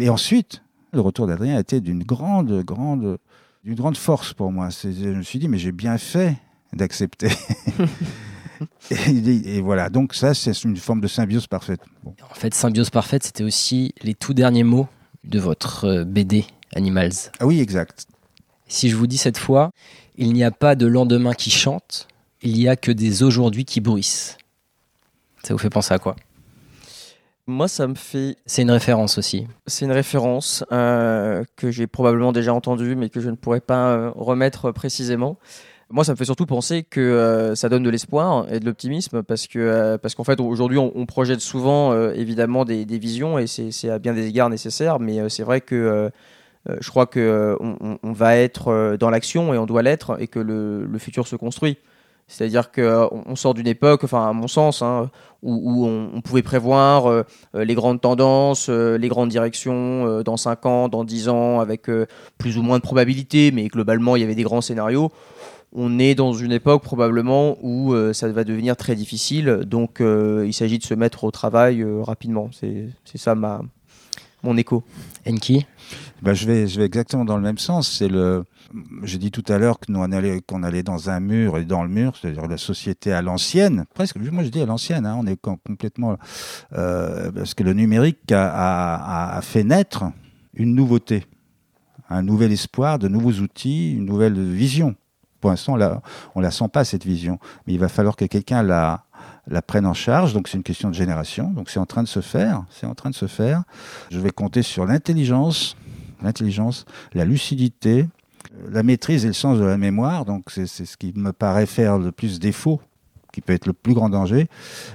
Et 0.00 0.08
ensuite, 0.08 0.62
le 0.94 1.00
retour 1.02 1.26
d'Adrien 1.26 1.56
a 1.58 1.60
été 1.60 1.80
d'une 1.82 2.02
grande, 2.04 2.62
grande, 2.64 3.18
d'une 3.66 3.74
grande 3.74 3.96
force 3.96 4.32
pour 4.32 4.52
moi. 4.52 4.70
C'est- 4.70 4.92
Je 4.92 5.08
me 5.08 5.22
suis 5.22 5.40
dit, 5.40 5.48
mais 5.48 5.58
j'ai 5.58 5.72
bien 5.72 5.98
fait 5.98 6.36
d'accepter. 6.72 7.30
et, 8.90 9.56
et 9.56 9.60
voilà, 9.60 9.90
donc 9.90 10.14
ça, 10.14 10.34
c'est 10.34 10.62
une 10.62 10.76
forme 10.76 11.00
de 11.00 11.08
symbiose 11.08 11.48
parfaite. 11.48 11.80
Bon. 12.04 12.14
En 12.30 12.34
fait, 12.34 12.54
Symbiose 12.54 12.90
Parfaite, 12.90 13.24
c'était 13.24 13.42
aussi 13.42 13.92
les 14.02 14.14
tout 14.14 14.34
derniers 14.34 14.62
mots 14.62 14.86
de 15.24 15.40
votre 15.40 15.84
euh, 15.86 16.04
BD 16.04 16.44
Animals. 16.76 17.32
Ah 17.40 17.46
oui, 17.46 17.60
exact. 17.60 18.06
Si 18.68 18.88
je 18.88 18.94
vous 18.94 19.08
dis 19.08 19.18
cette 19.18 19.38
fois, 19.38 19.70
il 20.16 20.32
n'y 20.32 20.44
a 20.44 20.52
pas 20.52 20.76
de 20.76 20.86
lendemain 20.86 21.34
qui 21.34 21.50
chante, 21.50 22.06
il 22.42 22.56
y 22.60 22.68
a 22.68 22.76
que 22.76 22.92
des 22.92 23.24
aujourd'hui 23.24 23.64
qui 23.64 23.80
bruissent. 23.80 24.38
Ça 25.42 25.54
vous 25.54 25.58
fait 25.58 25.70
penser 25.70 25.92
à 25.92 25.98
quoi? 25.98 26.14
Moi, 27.46 27.68
ça 27.68 27.86
me 27.86 27.94
fait. 27.94 28.36
C'est 28.46 28.62
une 28.62 28.70
référence 28.70 29.18
aussi. 29.18 29.46
C'est 29.66 29.84
une 29.84 29.92
référence 29.92 30.64
euh, 30.72 31.44
que 31.56 31.70
j'ai 31.70 31.86
probablement 31.86 32.32
déjà 32.32 32.52
entendue, 32.52 32.96
mais 32.96 33.08
que 33.08 33.20
je 33.20 33.30
ne 33.30 33.36
pourrais 33.36 33.60
pas 33.60 33.90
euh, 33.90 34.10
remettre 34.14 34.72
précisément. 34.72 35.38
Moi, 35.88 36.02
ça 36.02 36.12
me 36.12 36.16
fait 36.16 36.24
surtout 36.24 36.46
penser 36.46 36.82
que 36.82 37.00
euh, 37.00 37.54
ça 37.54 37.68
donne 37.68 37.84
de 37.84 37.90
l'espoir 37.90 38.52
et 38.52 38.58
de 38.58 38.64
l'optimisme 38.64 39.22
parce 39.22 39.46
que 39.46 39.96
parce 39.98 40.16
qu'en 40.16 40.24
fait 40.24 40.40
aujourd'hui 40.40 40.78
on, 40.78 40.90
on 40.96 41.06
projette 41.06 41.40
souvent 41.40 41.96
évidemment 42.10 42.64
des, 42.64 42.84
des 42.84 42.98
visions 42.98 43.38
et 43.38 43.46
c'est 43.46 43.70
c'est 43.70 43.88
à 43.90 44.00
bien 44.00 44.12
des 44.12 44.26
égards 44.26 44.50
nécessaire, 44.50 44.98
mais 44.98 45.28
c'est 45.28 45.44
vrai 45.44 45.60
que 45.60 46.10
je 46.80 46.90
crois 46.90 47.06
que 47.06 47.20
euh, 47.20 47.56
on, 48.02 48.12
va 48.12 48.36
être 48.36 48.96
dans 48.98 49.10
l'action 49.10 49.54
et 49.54 49.58
on 49.58 49.66
doit 49.66 49.82
l'être 49.82 50.20
et 50.20 50.26
que 50.26 50.38
le, 50.38 50.84
le 50.86 50.98
futur 50.98 51.26
se 51.26 51.36
construit. 51.36 51.78
C'est-à-dire 52.28 52.72
qu'on 52.72 53.22
on 53.24 53.36
sort 53.36 53.54
d'une 53.54 53.68
époque, 53.68 54.02
enfin 54.02 54.28
à 54.28 54.32
mon 54.32 54.48
sens, 54.48 54.82
hein, 54.82 55.10
où, 55.42 55.86
on, 55.86 56.20
pouvait 56.22 56.42
prévoir 56.42 57.06
euh, 57.06 57.22
euh, 57.54 57.64
les 57.64 57.74
grandes 57.74 58.00
tendances, 58.00 58.66
euh, 58.68 58.98
les 58.98 59.08
grandes 59.08 59.28
directions 59.28 60.06
euh, 60.06 60.22
dans 60.24 60.36
5 60.36 60.66
ans, 60.66 60.88
dans 60.88 61.04
10 61.04 61.28
ans, 61.28 61.60
avec 61.60 61.88
euh, 61.88 62.06
plus 62.36 62.58
ou 62.58 62.62
moins 62.62 62.78
de 62.78 62.82
probabilité, 62.82 63.52
mais 63.52 63.68
globalement 63.68 64.16
il 64.16 64.22
y 64.22 64.24
avait 64.24 64.34
des 64.34 64.42
grands 64.42 64.60
scénarios. 64.60 65.12
On 65.72 65.98
est 65.98 66.14
dans 66.14 66.32
une 66.32 66.52
époque 66.52 66.82
probablement 66.82 67.58
où 67.62 67.92
euh, 67.92 68.12
ça 68.12 68.28
va 68.28 68.44
devenir 68.44 68.76
très 68.76 68.96
difficile, 68.96 69.60
donc 69.66 70.00
euh, 70.00 70.44
il 70.46 70.52
s'agit 70.52 70.78
de 70.78 70.84
se 70.84 70.94
mettre 70.94 71.24
au 71.24 71.30
travail 71.30 71.82
euh, 71.82 72.02
rapidement. 72.02 72.50
C'est 72.52 72.88
ça 73.14 73.34
ma, 73.34 73.62
mon 74.42 74.56
écho. 74.56 74.82
Enki? 75.28 75.66
Bah, 76.22 76.34
je, 76.34 76.46
vais, 76.46 76.84
exactement 76.84 77.24
dans 77.24 77.36
le 77.36 77.42
même 77.42 77.58
sens. 77.58 77.90
C'est 77.98 78.08
le. 78.08 78.44
J'ai 79.02 79.18
dit 79.18 79.30
tout 79.30 79.44
à 79.48 79.58
l'heure 79.58 79.78
que 79.78 79.92
nous 79.92 80.00
on 80.00 80.10
allait, 80.12 80.40
qu'on 80.40 80.62
allait 80.62 80.82
dans 80.82 81.08
un 81.08 81.20
mur 81.20 81.56
et 81.56 81.64
dans 81.64 81.82
le 81.82 81.88
mur, 81.88 82.14
c'est-à-dire 82.16 82.46
la 82.46 82.56
société 82.56 83.12
à 83.12 83.22
l'ancienne, 83.22 83.84
presque. 83.94 84.16
Moi 84.16 84.42
je 84.42 84.48
dis 84.48 84.60
à 84.60 84.66
l'ancienne, 84.66 85.06
hein, 85.06 85.16
on 85.18 85.26
est 85.26 85.36
com- 85.36 85.56
complètement 85.64 86.16
euh, 86.72 87.30
parce 87.30 87.54
que 87.54 87.62
le 87.62 87.74
numérique 87.74 88.32
a, 88.32 89.38
fait 89.42 89.62
naître 89.62 90.04
une 90.54 90.74
nouveauté, 90.74 91.26
un 92.10 92.22
nouvel 92.22 92.50
espoir, 92.50 92.98
de 92.98 93.08
nouveaux 93.08 93.40
outils, 93.40 93.94
une 93.94 94.04
nouvelle 94.04 94.34
vision. 94.34 94.96
Pour 95.40 95.50
l'instant, 95.50 95.74
on 95.74 95.76
la, 95.76 96.02
on 96.34 96.40
la 96.40 96.50
sent 96.50 96.68
pas 96.72 96.84
cette 96.84 97.04
vision, 97.04 97.38
mais 97.66 97.74
il 97.74 97.78
va 97.78 97.88
falloir 97.88 98.16
que 98.16 98.24
quelqu'un 98.24 98.62
la 98.62 99.04
la 99.48 99.62
prenne 99.62 99.86
en 99.86 99.94
charge. 99.94 100.32
Donc 100.32 100.48
c'est 100.48 100.56
une 100.56 100.62
question 100.62 100.90
de 100.90 100.94
génération. 100.94 101.50
Donc 101.50 101.70
c'est 101.70 101.78
en 101.78 101.86
train 101.86 102.02
de 102.02 102.08
se 102.08 102.20
faire. 102.20 102.64
C'est 102.70 102.86
en 102.86 102.94
train 102.94 103.10
de 103.10 103.14
se 103.14 103.26
faire. 103.26 103.62
Je 104.10 104.18
vais 104.18 104.30
compter 104.30 104.62
sur 104.62 104.86
l'intelligence, 104.86 105.76
l'intelligence, 106.22 106.84
la 107.14 107.24
lucidité, 107.24 108.06
la 108.70 108.82
maîtrise 108.82 109.24
et 109.24 109.28
le 109.28 109.34
sens 109.34 109.58
de 109.58 109.64
la 109.64 109.76
mémoire. 109.76 110.24
Donc 110.24 110.44
c'est 110.50 110.66
ce 110.66 110.96
qui 110.96 111.12
me 111.14 111.32
paraît 111.32 111.66
faire 111.66 111.98
le 111.98 112.12
plus 112.12 112.38
défaut, 112.38 112.80
qui 113.32 113.40
peut 113.40 113.52
être 113.52 113.66
le 113.66 113.72
plus 113.72 113.94
grand 113.94 114.08
danger 114.08 114.48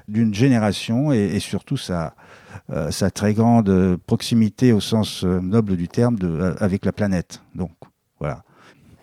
d'une 0.08 0.34
génération 0.34 1.12
et, 1.12 1.36
et 1.36 1.40
surtout 1.40 1.78
sa, 1.78 2.16
euh, 2.72 2.90
sa 2.92 3.12
très 3.12 3.34
grande 3.34 3.98
proximité 4.08 4.74
au 4.74 4.80
sens 4.80 5.24
euh, 5.24 5.40
noble 5.40 5.78
du 5.78 5.88
terme 5.88 6.18
de, 6.18 6.28
euh, 6.28 6.56
avec 6.60 6.86
la 6.86 6.92
planète. 6.92 7.42
Donc 7.54 7.72
voilà. 8.20 8.44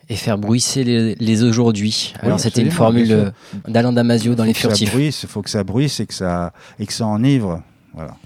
et 0.08 0.16
faire 0.16 0.38
bruisser 0.38 0.84
les, 0.84 1.14
les 1.16 1.42
aujourd'hui. 1.42 2.14
Alors 2.20 2.40
c'était 2.40 2.62
une 2.62 2.70
formule 2.70 3.32
d'Alain 3.66 3.92
Damasio 3.92 4.34
dans 4.34 4.44
Faut 4.44 4.48
Les 4.48 4.54
Furtifs. 4.54 4.92
bruisse, 4.92 5.22
Il 5.22 5.28
faut 5.28 5.42
que 5.42 5.50
ça 5.50 5.64
bruisse 5.64 6.00
et 6.00 6.06
que 6.06 6.14
ça, 6.14 6.52
et 6.78 6.86
que 6.86 6.92
ça 6.92 7.06
enivre. 7.06 7.62
Voilà. 7.94 8.16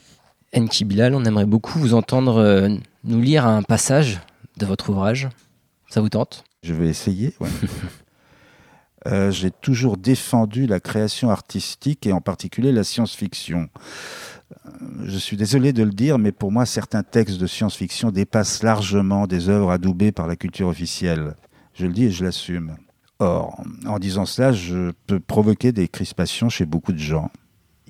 Enki 0.54 0.84
Bilal, 0.84 1.14
on 1.14 1.24
aimerait 1.24 1.46
beaucoup 1.46 1.78
vous 1.78 1.94
entendre 1.94 2.36
euh, 2.38 2.68
nous 3.04 3.20
lire 3.20 3.46
un 3.46 3.62
passage 3.62 4.20
de 4.58 4.66
votre 4.66 4.90
ouvrage. 4.90 5.28
Ça 5.88 6.00
vous 6.00 6.08
tente? 6.10 6.44
Je 6.62 6.74
vais 6.74 6.88
essayer. 6.88 7.34
ouais. 7.40 7.48
Euh, 9.08 9.32
J'ai 9.32 9.50
toujours 9.50 9.96
défendu 9.96 10.68
la 10.68 10.78
création 10.78 11.28
artistique 11.28 12.06
et 12.06 12.12
en 12.12 12.20
particulier 12.20 12.70
la 12.70 12.84
science-fiction. 12.84 13.68
Euh, 14.64 14.70
Je 15.06 15.18
suis 15.18 15.36
désolé 15.36 15.72
de 15.72 15.82
le 15.82 15.90
dire, 15.90 16.18
mais 16.20 16.30
pour 16.30 16.52
moi, 16.52 16.66
certains 16.66 17.02
textes 17.02 17.38
de 17.38 17.48
science-fiction 17.48 18.12
dépassent 18.12 18.62
largement 18.62 19.26
des 19.26 19.48
œuvres 19.48 19.72
adoubées 19.72 20.12
par 20.12 20.28
la 20.28 20.36
culture 20.36 20.68
officielle. 20.68 21.34
Je 21.74 21.86
le 21.86 21.92
dis 21.92 22.04
et 22.04 22.10
je 22.12 22.24
l'assume. 22.24 22.76
Or, 23.18 23.60
en 23.86 23.98
disant 23.98 24.24
cela, 24.24 24.52
je 24.52 24.92
peux 25.08 25.18
provoquer 25.18 25.72
des 25.72 25.88
crispations 25.88 26.48
chez 26.48 26.64
beaucoup 26.64 26.92
de 26.92 26.98
gens. 26.98 27.28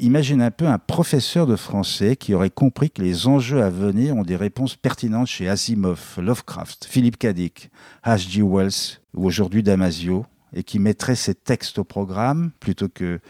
Imagine 0.03 0.43
un 0.43 0.51
peu 0.51 0.67
un 0.67 0.81
professeur 0.81 1.47
de 1.47 1.55
français 1.55 2.17
qui 2.17 2.35
aurait 2.35 2.51
compris 2.51 2.91
que 2.91 3.01
les 3.01 3.29
enjeux 3.29 3.62
à 3.62 3.71
venir 3.71 4.17
ont 4.17 4.25
des 4.25 4.35
réponses 4.35 4.75
pertinentes 4.75 5.29
chez 5.29 5.49
Asimov, 5.49 6.19
Lovecraft, 6.19 6.87
Philippe 6.87 7.19
Cadic, 7.19 7.71
H.G. 8.05 8.43
Wells 8.43 8.99
ou 9.15 9.27
aujourd'hui 9.27 9.62
Damasio, 9.62 10.27
et 10.55 10.65
qui 10.65 10.81
mettrait 10.81 11.15
ses 11.15 11.37
textes 11.37 11.79
au 11.79 11.85
programme 11.85 12.51
plutôt 12.59 12.88
que 12.88 13.21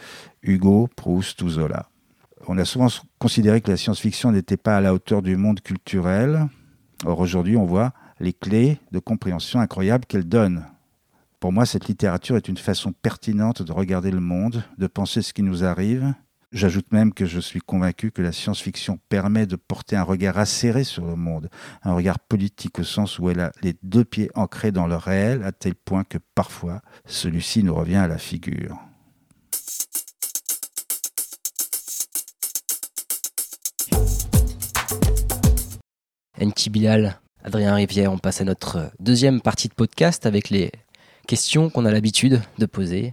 Hugo, 0.43 0.89
Proust 0.97 1.43
ou 1.43 1.51
Zola. 1.51 1.91
On 2.47 2.57
a 2.57 2.65
souvent 2.65 2.89
considéré 3.19 3.61
que 3.61 3.71
la 3.71 3.77
science-fiction 3.77 4.33
n'était 4.33 4.57
pas 4.57 4.79
à 4.79 4.81
la 4.81 4.95
hauteur 4.95 5.21
du 5.21 5.37
monde 5.37 5.61
culturel. 5.61 6.49
Or 7.05 7.21
aujourd'hui, 7.21 7.59
on 7.59 7.67
voit 7.67 7.93
les 8.19 8.33
clés 8.33 8.79
de 8.93 8.99
compréhension 8.99 9.61
incroyables 9.61 10.07
qu'elle 10.07 10.27
donne. 10.27 10.65
Pour 11.39 11.53
moi, 11.53 11.67
cette 11.67 11.89
littérature 11.89 12.39
est 12.39 12.49
une 12.49 12.57
façon 12.57 12.93
pertinente 12.93 13.61
de 13.61 13.73
regarder 13.73 14.11
le 14.11 14.21
monde, 14.21 14.65
de 14.79 14.87
penser 14.87 15.21
ce 15.21 15.35
qui 15.35 15.43
nous 15.43 15.65
arrive. 15.65 16.15
J'ajoute 16.53 16.93
même 16.93 17.15
que 17.15 17.25
je 17.25 17.41
suis 17.41 17.61
convaincu 17.61 18.11
que 18.11 18.21
la 18.21 18.31
science-fiction 18.31 18.99
permet 19.09 19.47
de 19.47 19.57
porter 19.57 19.97
un 19.97 20.03
regard 20.03 20.37
acéré 20.39 20.85
sur 20.85 21.07
le 21.07 21.17
monde, 21.17 21.49
un 21.83 21.95
regard 21.95 22.19
politique 22.19 22.79
au 22.79 22.85
sens 22.85 23.19
où 23.19 23.31
elle 23.31 23.41
a 23.41 23.53
les 23.63 23.75
deux 23.83 24.05
pieds 24.05 24.31
ancrés 24.35 24.71
dans 24.71 24.87
le 24.87 24.97
réel, 24.97 25.45
à 25.45 25.53
tel 25.53 25.75
point 25.75 26.05
que 26.05 26.19
parfois 26.35 26.83
celui-ci 27.07 27.65
nous 27.65 27.75
revient 27.75 27.97
à 27.97 28.07
la 28.07 28.19
figure. 28.19 28.77
Enki 36.39 36.69
Bilal, 36.69 37.19
Adrien 37.43 37.75
Rivière, 37.75 38.13
on 38.13 38.19
passe 38.19 38.43
à 38.43 38.45
notre 38.45 38.91
deuxième 39.01 39.41
partie 39.41 39.69
de 39.69 39.75
podcast 39.75 40.27
avec 40.27 40.51
les 40.51 40.71
questions 41.27 41.71
qu'on 41.71 41.87
a 41.87 41.91
l'habitude 41.91 42.43
de 42.59 42.67
poser. 42.67 43.13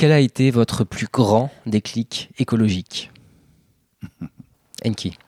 Quel 0.00 0.12
a 0.12 0.20
été 0.20 0.50
votre 0.50 0.84
plus 0.84 1.08
grand 1.12 1.50
déclic 1.66 2.30
écologique 2.38 3.12
Enki. 4.86 5.18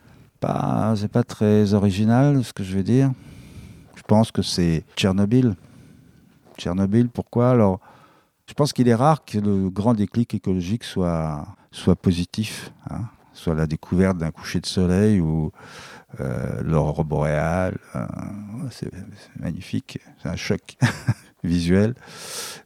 Pas, 0.41 0.95
c'est 0.97 1.13
pas 1.13 1.25
très 1.25 1.75
original 1.75 2.43
ce 2.43 2.55
que 2.55 2.65
je 2.65 2.75
vais 2.75 2.83
dire. 2.83 3.13
Je 3.95 4.01
pense 4.01 4.33
que 4.33 4.41
c'est 4.41 4.85
Tchernobyl. 4.97 5.57
Tchernobyl, 6.57 7.11
pourquoi? 7.11 7.51
Alors, 7.51 7.81
je 8.47 8.55
pense 8.55 8.73
qu'il 8.73 8.89
est 8.89 8.95
rare 8.95 9.27
que 9.27 9.37
le 9.37 9.69
grand 9.69 9.93
déclic 9.93 10.33
écologique 10.33 10.85
soit, 10.85 11.47
soit 11.71 11.95
positif, 11.95 12.73
hein. 12.89 13.11
soit 13.35 13.55
la 13.55 13.67
découverte 13.67 14.17
d'un 14.17 14.31
coucher 14.31 14.61
de 14.61 14.67
soleil 14.67 15.21
ou 15.21 15.53
euh, 16.19 16.63
l'aurore 16.63 17.05
boréale. 17.05 17.77
euh, 17.95 18.07
c'est 18.71 18.91
c'est 18.91 19.39
magnifique, 19.39 19.99
c'est 20.23 20.31
un 20.31 20.37
choc 20.37 20.79
visuel. 21.45 21.95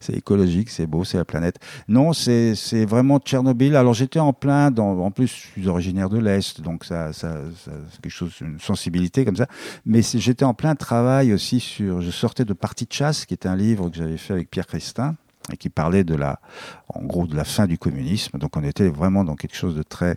C'est 0.01 0.15
écologique, 0.15 0.71
c'est 0.71 0.87
beau, 0.87 1.05
c'est 1.05 1.19
la 1.19 1.25
planète. 1.25 1.59
Non, 1.89 2.13
c'est 2.13 2.85
vraiment 2.85 3.19
Tchernobyl. 3.19 3.77
Alors 3.77 3.95
j'étais 3.95 4.19
en 4.19 4.33
plein, 4.33 4.71
dans, 4.71 4.99
en 4.99 5.11
plus 5.11 5.27
je 5.29 5.61
suis 5.61 5.69
originaire 5.69 6.09
de 6.09 6.19
l'Est, 6.19 6.61
donc 6.61 6.85
ça, 6.85 7.13
ça, 7.13 7.39
c'est 7.65 8.01
quelque 8.01 8.13
chose, 8.13 8.33
une 8.41 8.61
sensibilité 8.61 9.25
comme 9.25 9.37
ça. 9.37 9.47
Mais 9.85 10.03
j'étais 10.03 10.45
en 10.45 10.55
plein 10.55 10.75
travail 10.75 11.33
aussi 11.33 11.61
sur, 11.61 12.03
je 12.03 12.11
sortais 12.11 12.45
de 12.45 12.53
Partie 12.53 12.87
de 12.87 12.93
chasse, 12.93 13.27
qui 13.27 13.35
est 13.35 13.47
un 13.47 13.57
livre 13.57 13.91
que 13.91 13.97
j'avais 13.97 14.17
fait 14.17 14.33
avec 14.33 14.51
Pierre 14.51 14.67
Christin 14.67 15.17
et 15.53 15.57
qui 15.57 15.69
parlait 15.69 16.05
de 16.05 16.15
la, 16.15 16.41
en 16.89 17.05
gros, 17.05 17.27
de 17.27 17.37
la 17.37 17.45
fin 17.45 17.67
du 17.67 17.79
communisme. 17.79 18.39
Donc 18.39 18.57
on 18.57 18.65
était 18.65 18.89
vraiment 18.89 19.25
dans 19.25 19.37
quelque 19.37 19.57
chose 19.57 19.75
de 19.75 19.83
très 19.83 20.17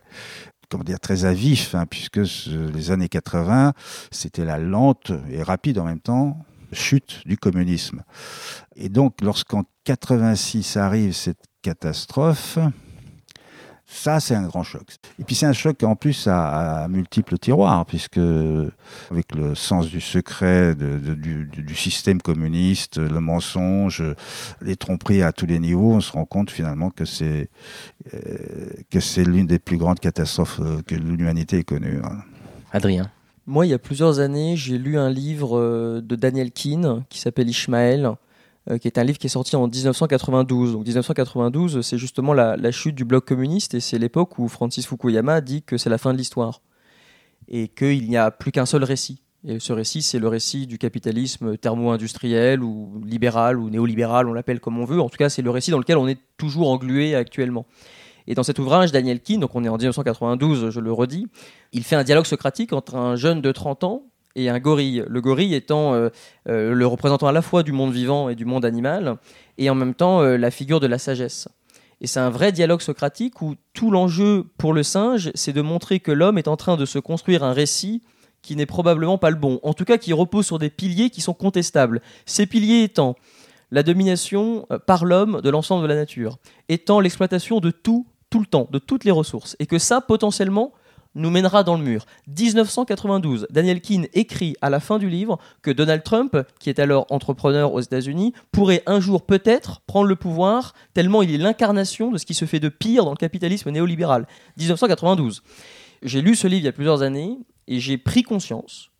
comment 0.69 0.83
dire, 0.83 0.99
très 0.99 1.25
à 1.25 1.33
vif, 1.33 1.73
hein, 1.73 1.85
puisque 1.89 2.19
les 2.47 2.91
années 2.91 3.09
80, 3.09 3.73
c'était 4.11 4.45
la 4.45 4.59
lente 4.59 5.11
et 5.31 5.41
rapide 5.41 5.79
en 5.79 5.83
même 5.83 5.99
temps 5.99 6.45
chute 6.71 7.21
du 7.25 7.37
communisme. 7.37 8.03
Et 8.75 8.89
donc, 8.89 9.21
lorsqu'en 9.21 9.63
86 9.85 10.77
arrive 10.77 11.13
cette 11.13 11.43
catastrophe, 11.61 12.59
ça, 13.91 14.19
c'est 14.19 14.35
un 14.35 14.43
grand 14.43 14.61
choc. 14.61 14.85
Et 15.17 15.23
puis 15.23 15.33
c'est 15.33 15.47
un 15.47 15.53
choc 15.53 15.81
en 15.81 15.95
plus 15.95 16.27
à, 16.27 16.87
multiples 16.89 17.39
tiroirs, 17.39 17.87
puisque 17.87 18.19
avec 19.09 19.33
le 19.33 19.55
sens 19.55 19.87
du 19.87 19.99
secret 19.99 20.75
du, 20.75 21.75
système 21.75 22.21
communiste, 22.21 22.99
le 22.99 23.19
mensonge, 23.19 24.03
les 24.61 24.75
tromperies 24.75 25.23
à 25.23 25.31
tous 25.31 25.47
les 25.47 25.57
niveaux, 25.57 25.93
on 25.93 26.01
se 26.01 26.11
rend 26.11 26.25
compte 26.25 26.51
finalement 26.51 26.91
que 26.91 27.03
c'est 27.03 27.49
euh, 28.13 28.17
que 28.91 28.99
c'est 28.99 29.23
l'une 29.23 29.47
des 29.47 29.59
plus 29.59 29.77
grandes 29.77 29.99
catastrophes 29.99 30.61
que 30.85 30.93
l'humanité 30.93 31.57
ait 31.57 31.63
connues. 31.63 31.99
hein. 32.03 32.19
Adrien. 32.71 33.11
Moi, 33.49 33.65
il 33.65 33.69
y 33.69 33.73
a 33.73 33.79
plusieurs 33.79 34.19
années, 34.19 34.55
j'ai 34.55 34.77
lu 34.77 34.99
un 34.99 35.09
livre 35.09 35.57
euh, 35.57 36.01
de 36.01 36.15
Daniel 36.15 36.51
Keane 36.51 37.03
qui 37.09 37.17
s'appelle 37.17 37.49
Ishmael, 37.49 38.11
euh, 38.69 38.77
qui 38.77 38.87
est 38.87 38.99
un 38.99 39.03
livre 39.03 39.17
qui 39.17 39.25
est 39.25 39.31
sorti 39.31 39.55
en 39.55 39.67
1992. 39.67 40.73
Donc 40.73 40.85
1992, 40.85 41.81
c'est 41.81 41.97
justement 41.97 42.33
la, 42.33 42.57
la, 42.57 42.69
chute 42.69 42.93
du 42.93 43.05
bloc 43.05 43.25
communiste 43.25 43.73
et 43.73 43.79
c'est 43.79 43.97
l'époque 43.97 44.37
où 44.37 44.47
Francis 44.49 44.85
Fukuyama 44.85 45.41
dit 45.41 45.63
que 45.63 45.79
c'est 45.79 45.89
la 45.89 45.97
fin 45.97 46.13
de 46.13 46.19
l'histoire 46.19 46.61
et 47.47 47.69
qu'il 47.69 48.07
n'y 48.07 48.17
a 48.17 48.29
plus 48.29 48.51
qu'un 48.51 48.67
seul 48.67 48.83
récit. 48.83 49.23
Et 49.43 49.59
ce 49.59 49.73
récit, 49.73 50.03
c'est 50.03 50.19
le 50.19 50.27
récit 50.27 50.67
du 50.67 50.77
capitalisme 50.77 51.57
thermo-industriel 51.57 52.61
ou 52.61 53.01
libéral 53.03 53.57
ou 53.57 53.71
néolibéral, 53.71 54.27
on 54.27 54.33
l'appelle 54.33 54.59
comme 54.59 54.77
on 54.77 54.85
veut. 54.85 55.01
En 55.01 55.09
tout 55.09 55.17
cas, 55.17 55.29
c'est 55.29 55.41
le 55.41 55.49
récit 55.49 55.71
dans 55.71 55.79
lequel 55.79 55.97
on 55.97 56.07
est 56.07 56.19
toujours 56.37 56.69
englué 56.69 57.15
actuellement. 57.15 57.65
Et 58.27 58.35
dans 58.35 58.43
cet 58.43 58.59
ouvrage, 58.59 58.91
Daniel 58.91 59.19
Keane, 59.19 59.39
donc 59.39 59.55
on 59.55 59.63
est 59.63 59.69
en 59.69 59.77
1992, 59.77 60.69
je 60.69 60.79
le 60.79 60.91
redis, 60.91 61.27
il 61.73 61.83
fait 61.83 61.95
un 61.95 62.03
dialogue 62.03 62.25
socratique 62.25 62.73
entre 62.73 62.95
un 62.95 63.15
jeune 63.15 63.41
de 63.41 63.51
30 63.51 63.83
ans 63.83 64.03
et 64.35 64.49
un 64.49 64.59
gorille. 64.59 65.03
Le 65.07 65.21
gorille 65.21 65.55
étant 65.55 65.93
euh, 65.93 66.09
euh, 66.47 66.73
le 66.73 66.87
représentant 66.87 67.27
à 67.27 67.31
la 67.31 67.41
fois 67.41 67.63
du 67.63 67.71
monde 67.71 67.91
vivant 67.91 68.29
et 68.29 68.35
du 68.35 68.45
monde 68.45 68.65
animal, 68.65 69.17
et 69.57 69.69
en 69.69 69.75
même 69.75 69.93
temps 69.93 70.21
euh, 70.21 70.37
la 70.37 70.51
figure 70.51 70.79
de 70.79 70.87
la 70.87 70.97
sagesse. 70.97 71.47
Et 72.01 72.07
c'est 72.07 72.19
un 72.19 72.29
vrai 72.29 72.51
dialogue 72.51 72.81
socratique 72.81 73.41
où 73.41 73.55
tout 73.73 73.91
l'enjeu 73.91 74.45
pour 74.57 74.73
le 74.73 74.83
singe, 74.83 75.31
c'est 75.35 75.51
de 75.51 75.61
montrer 75.61 75.99
que 75.99 76.11
l'homme 76.11 76.37
est 76.37 76.47
en 76.47 76.55
train 76.55 76.77
de 76.77 76.85
se 76.85 76.97
construire 76.97 77.43
un 77.43 77.51
récit 77.51 78.01
qui 78.41 78.55
n'est 78.55 78.65
probablement 78.65 79.17
pas 79.17 79.31
le 79.31 79.35
bon. 79.35 79.59
En 79.63 79.73
tout 79.73 79.83
cas, 79.83 79.97
qui 79.97 80.13
repose 80.13 80.45
sur 80.45 80.59
des 80.59 80.69
piliers 80.69 81.09
qui 81.09 81.19
sont 81.19 81.33
contestables. 81.33 82.01
Ces 82.25 82.45
piliers 82.45 82.83
étant 82.83 83.15
la 83.71 83.83
domination 83.83 84.67
par 84.85 85.05
l'homme 85.05 85.41
de 85.41 85.49
l'ensemble 85.49 85.83
de 85.83 85.87
la 85.87 85.95
nature, 85.95 86.37
étant 86.69 86.99
l'exploitation 86.99 87.59
de 87.59 87.71
tout, 87.71 88.07
tout 88.29 88.39
le 88.39 88.45
temps, 88.45 88.67
de 88.71 88.79
toutes 88.79 89.03
les 89.03 89.11
ressources. 89.11 89.55
Et 89.59 89.65
que 89.65 89.79
ça, 89.79 90.01
potentiellement, 90.01 90.73
nous 91.15 91.29
mènera 91.29 91.63
dans 91.63 91.75
le 91.75 91.83
mur. 91.83 92.05
1992, 92.27 93.47
Daniel 93.49 93.81
Keane 93.81 94.07
écrit 94.13 94.55
à 94.61 94.69
la 94.69 94.79
fin 94.79 94.99
du 94.99 95.09
livre 95.09 95.39
que 95.61 95.71
Donald 95.71 96.03
Trump, 96.03 96.37
qui 96.59 96.69
est 96.69 96.79
alors 96.79 97.07
entrepreneur 97.09 97.73
aux 97.73 97.81
États-Unis, 97.81 98.33
pourrait 98.51 98.83
un 98.85 98.99
jour 98.99 99.25
peut-être 99.25 99.81
prendre 99.81 100.07
le 100.07 100.15
pouvoir, 100.15 100.73
tellement 100.93 101.21
il 101.21 101.33
est 101.33 101.37
l'incarnation 101.37 102.11
de 102.11 102.17
ce 102.17 102.25
qui 102.25 102.33
se 102.33 102.45
fait 102.45 102.59
de 102.59 102.69
pire 102.69 103.05
dans 103.05 103.11
le 103.11 103.17
capitalisme 103.17 103.71
néolibéral. 103.71 104.27
1992. 104.57 105.43
J'ai 106.03 106.21
lu 106.21 106.35
ce 106.35 106.47
livre 106.47 106.61
il 106.61 106.65
y 106.65 106.69
a 106.69 106.73
plusieurs 106.73 107.01
années 107.01 107.37
et 107.67 107.79
j'ai 107.79 107.97
pris 107.97 108.23
conscience 108.23 108.91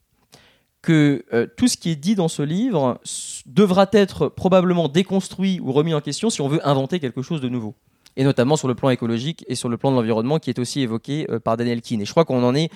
que 0.82 1.24
euh, 1.32 1.46
tout 1.56 1.68
ce 1.68 1.76
qui 1.76 1.90
est 1.90 1.96
dit 1.96 2.14
dans 2.14 2.28
ce 2.28 2.42
livre 2.42 3.00
devra 3.46 3.86
être 3.92 4.28
probablement 4.28 4.88
déconstruit 4.88 5.60
ou 5.60 5.72
remis 5.72 5.94
en 5.94 6.00
question 6.00 6.30
si 6.30 6.40
on 6.40 6.48
veut 6.48 6.66
inventer 6.66 7.00
quelque 7.00 7.22
chose 7.22 7.40
de 7.40 7.48
nouveau 7.48 7.74
et 8.16 8.24
notamment 8.24 8.56
sur 8.56 8.68
le 8.68 8.74
plan 8.74 8.90
écologique 8.90 9.44
et 9.48 9.54
sur 9.54 9.68
le 9.68 9.76
plan 9.76 9.90
de 9.90 9.96
l'environnement 9.96 10.38
qui 10.38 10.50
est 10.50 10.58
aussi 10.58 10.80
évoqué 10.80 11.26
euh, 11.30 11.38
par 11.38 11.56
Daniel 11.56 11.80
Keane. 11.80 12.02
Et 12.02 12.04
je 12.04 12.10
crois 12.10 12.24
qu'on 12.24 12.42
en 12.44 12.54
est 12.54 12.70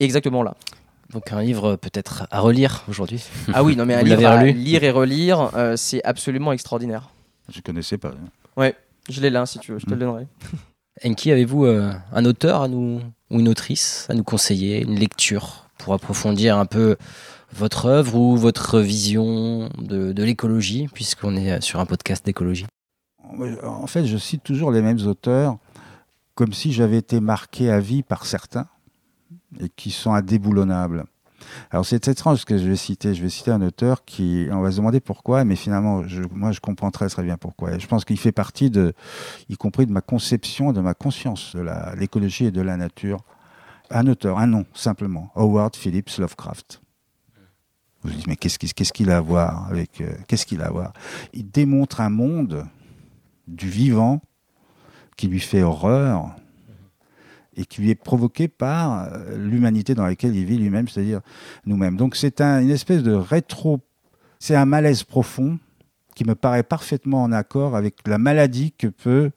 exactement 0.00 0.42
là. 0.42 0.54
Donc 1.12 1.32
un 1.32 1.42
livre 1.42 1.76
peut-être 1.76 2.26
à 2.30 2.40
relire 2.40 2.84
aujourd'hui. 2.88 3.24
Ah 3.54 3.64
oui, 3.64 3.76
non 3.76 3.86
mais 3.86 3.94
un 3.94 4.02
livre 4.02 4.26
à 4.26 4.44
lire 4.44 4.84
et 4.84 4.90
relire, 4.90 5.50
euh, 5.54 5.76
c'est 5.76 6.02
absolument 6.04 6.52
extraordinaire. 6.52 7.10
Je 7.48 7.60
connaissais 7.60 7.96
pas. 7.96 8.12
Ouais, 8.56 8.74
je 9.08 9.20
l'ai 9.20 9.30
là 9.30 9.46
si 9.46 9.58
tu 9.58 9.72
veux, 9.72 9.78
je 9.78 9.86
te 9.86 9.90
le 9.90 9.96
donnerai. 9.96 10.26
Enki, 11.04 11.30
avez-vous 11.30 11.64
euh, 11.64 11.92
un 12.12 12.24
auteur 12.24 12.62
à 12.62 12.68
nous 12.68 13.00
ou 13.30 13.40
une 13.40 13.48
autrice 13.48 14.06
à 14.08 14.14
nous 14.14 14.24
conseiller, 14.24 14.82
une 14.82 14.98
lecture 14.98 15.68
pour 15.78 15.94
approfondir 15.94 16.58
un 16.58 16.66
peu 16.66 16.96
votre 17.52 17.86
œuvre 17.86 18.14
ou 18.16 18.36
votre 18.36 18.80
vision 18.80 19.68
de, 19.78 20.22
l'écologie, 20.22 20.88
puisqu'on 20.92 21.36
est 21.36 21.60
sur 21.60 21.80
un 21.80 21.86
podcast 21.86 22.24
d'écologie? 22.24 22.66
En 23.62 23.86
fait, 23.86 24.06
je 24.06 24.16
cite 24.16 24.42
toujours 24.42 24.70
les 24.70 24.82
mêmes 24.82 25.06
auteurs, 25.06 25.58
comme 26.34 26.52
si 26.52 26.72
j'avais 26.72 26.98
été 26.98 27.20
marqué 27.20 27.70
à 27.70 27.80
vie 27.80 28.02
par 28.02 28.26
certains, 28.26 28.68
et 29.60 29.68
qui 29.68 29.90
sont 29.90 30.12
indéboulonnables. 30.12 31.04
Alors 31.70 31.86
c'est 31.86 32.08
étrange 32.08 32.40
ce 32.40 32.46
que 32.46 32.58
je 32.58 32.68
vais 32.68 32.76
citer. 32.76 33.14
Je 33.14 33.22
vais 33.22 33.28
citer 33.28 33.50
un 33.50 33.62
auteur 33.62 34.04
qui, 34.04 34.48
on 34.50 34.60
va 34.60 34.70
se 34.70 34.76
demander 34.76 35.00
pourquoi, 35.00 35.44
mais 35.44 35.56
finalement, 35.56 36.02
moi, 36.32 36.52
je 36.52 36.60
comprends 36.60 36.90
très 36.90 37.08
très 37.08 37.22
bien 37.22 37.36
pourquoi. 37.36 37.78
Je 37.78 37.86
pense 37.86 38.04
qu'il 38.04 38.18
fait 38.18 38.32
partie 38.32 38.70
de, 38.70 38.92
y 39.48 39.56
compris 39.56 39.86
de 39.86 39.92
ma 39.92 40.00
conception, 40.00 40.72
de 40.72 40.80
ma 40.80 40.94
conscience 40.94 41.54
de 41.56 41.64
l'écologie 41.96 42.46
et 42.46 42.50
de 42.50 42.60
la 42.60 42.76
nature. 42.76 43.20
Un 43.90 44.06
auteur, 44.06 44.38
un 44.38 44.46
nom, 44.46 44.66
simplement. 44.74 45.30
Howard 45.34 45.74
Phillips 45.74 46.18
Lovecraft. 46.18 46.82
Vous 48.02 48.10
vous 48.10 48.16
dites, 48.16 48.26
mais 48.26 48.36
qu'est-ce 48.36 48.58
qu'il 48.58 48.72
qu 48.72 49.04
qu 49.04 49.10
a 49.10 49.16
à 49.16 49.20
voir 49.20 49.68
avec, 49.68 50.00
euh, 50.00 50.12
qu'est-ce 50.26 50.46
qu'il 50.46 50.62
a 50.62 50.66
à 50.66 50.70
voir? 50.70 50.92
Il 51.32 51.50
démontre 51.50 52.00
un 52.00 52.10
monde 52.10 52.66
du 53.46 53.68
vivant 53.68 54.20
qui 55.16 55.26
lui 55.26 55.40
fait 55.40 55.62
horreur 55.62 56.36
et 57.56 57.64
qui 57.64 57.82
lui 57.82 57.90
est 57.90 57.96
provoqué 57.96 58.46
par 58.46 59.10
l'humanité 59.36 59.94
dans 59.94 60.06
laquelle 60.06 60.36
il 60.36 60.44
vit 60.44 60.58
lui-même, 60.58 60.86
c'est-à-dire 60.86 61.20
nous-mêmes. 61.66 61.96
Donc 61.96 62.14
c'est 62.14 62.40
un, 62.40 62.60
une 62.60 62.70
espèce 62.70 63.02
de 63.02 63.12
rétro, 63.12 63.80
c'est 64.38 64.54
un 64.54 64.64
malaise 64.64 65.02
profond 65.02 65.58
qui 66.14 66.24
me 66.24 66.36
paraît 66.36 66.62
parfaitement 66.62 67.22
en 67.22 67.32
accord 67.32 67.74
avec 67.74 68.06
la 68.06 68.18
maladie 68.18 68.72
que 68.72 68.86
peut 68.86 69.32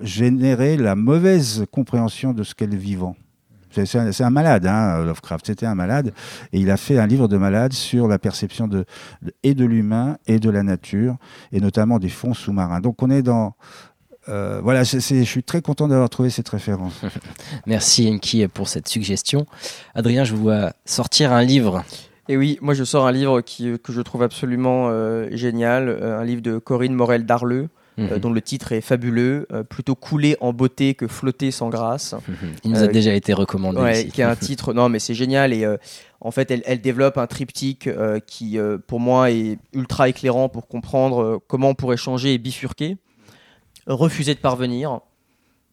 générer 0.00 0.76
la 0.76 0.94
mauvaise 0.96 1.64
compréhension 1.70 2.32
de 2.32 2.42
ce 2.42 2.54
qu'est 2.54 2.66
le 2.66 2.76
vivant. 2.76 3.16
C'est 3.74 3.96
un, 3.96 4.26
un, 4.26 4.30
malade, 4.30 4.66
hein, 4.66 5.04
Lovecraft. 5.04 5.46
C'était 5.46 5.66
un 5.66 5.74
malade. 5.74 6.12
Et 6.52 6.60
il 6.60 6.70
a 6.70 6.76
fait 6.76 6.98
un 6.98 7.06
livre 7.06 7.28
de 7.28 7.36
malade 7.36 7.72
sur 7.72 8.08
la 8.08 8.18
perception 8.18 8.68
de, 8.68 8.84
de 9.22 9.32
et 9.42 9.54
de 9.54 9.64
l'humain 9.64 10.18
et 10.26 10.38
de 10.38 10.50
la 10.50 10.62
nature, 10.62 11.16
et 11.52 11.60
notamment 11.60 11.98
des 11.98 12.08
fonds 12.08 12.34
sous-marins. 12.34 12.80
Donc 12.80 13.02
on 13.02 13.10
est 13.10 13.22
dans. 13.22 13.54
Euh, 14.28 14.60
voilà, 14.62 14.84
c 14.84 14.98
est, 14.98 15.00
c 15.00 15.16
est, 15.16 15.24
je 15.24 15.28
suis 15.28 15.42
très 15.42 15.62
content 15.62 15.88
d'avoir 15.88 16.08
trouvé 16.08 16.30
cette 16.30 16.48
référence. 16.48 17.00
Merci 17.66 18.08
Enki 18.08 18.46
pour 18.46 18.68
cette 18.68 18.88
suggestion. 18.88 19.46
Adrien, 19.94 20.22
je 20.22 20.34
vous 20.34 20.42
vois 20.42 20.72
sortir 20.84 21.32
un 21.32 21.42
livre. 21.42 21.84
Et 22.28 22.36
oui, 22.36 22.56
moi 22.62 22.74
je 22.74 22.84
sors 22.84 23.06
un 23.06 23.12
livre 23.12 23.40
qui, 23.40 23.78
que 23.82 23.92
je 23.92 24.00
trouve 24.00 24.22
absolument 24.22 24.88
euh, 24.88 25.28
génial, 25.32 25.88
euh, 25.88 26.20
un 26.20 26.24
livre 26.24 26.40
de 26.40 26.58
Corinne 26.58 26.94
Morel 26.94 27.26
Darleux, 27.26 27.68
Mmh. 27.98 28.06
Euh, 28.10 28.18
dont 28.18 28.32
le 28.32 28.40
titre 28.40 28.72
est 28.72 28.80
fabuleux, 28.80 29.46
euh, 29.52 29.64
plutôt 29.64 29.94
coulé 29.94 30.38
en 30.40 30.54
beauté 30.54 30.94
que 30.94 31.06
flotter 31.06 31.50
sans 31.50 31.68
grâce. 31.68 32.14
Mmh. 32.14 32.32
Il 32.64 32.70
nous 32.70 32.78
a 32.78 32.84
euh, 32.84 32.86
déjà 32.86 33.12
été 33.12 33.34
recommandé. 33.34 33.80
Ouais, 33.80 34.06
qui 34.06 34.22
est 34.22 34.24
un 34.24 34.34
titre, 34.34 34.72
non 34.72 34.88
mais 34.88 34.98
c'est 34.98 35.14
génial 35.14 35.52
et 35.52 35.66
en 36.20 36.30
fait 36.30 36.50
elle, 36.50 36.62
elle, 36.64 36.80
développe 36.80 37.18
un 37.18 37.26
triptyque 37.26 37.90
qui 38.26 38.58
pour 38.86 38.98
moi 38.98 39.30
est 39.30 39.58
ultra 39.74 40.08
éclairant 40.08 40.48
pour 40.48 40.68
comprendre 40.68 41.38
comment 41.46 41.70
on 41.70 41.74
pourrait 41.74 41.98
changer 41.98 42.32
et 42.32 42.38
bifurquer. 42.38 42.96
Refuser 43.86 44.34
de 44.34 44.40
parvenir, 44.40 45.00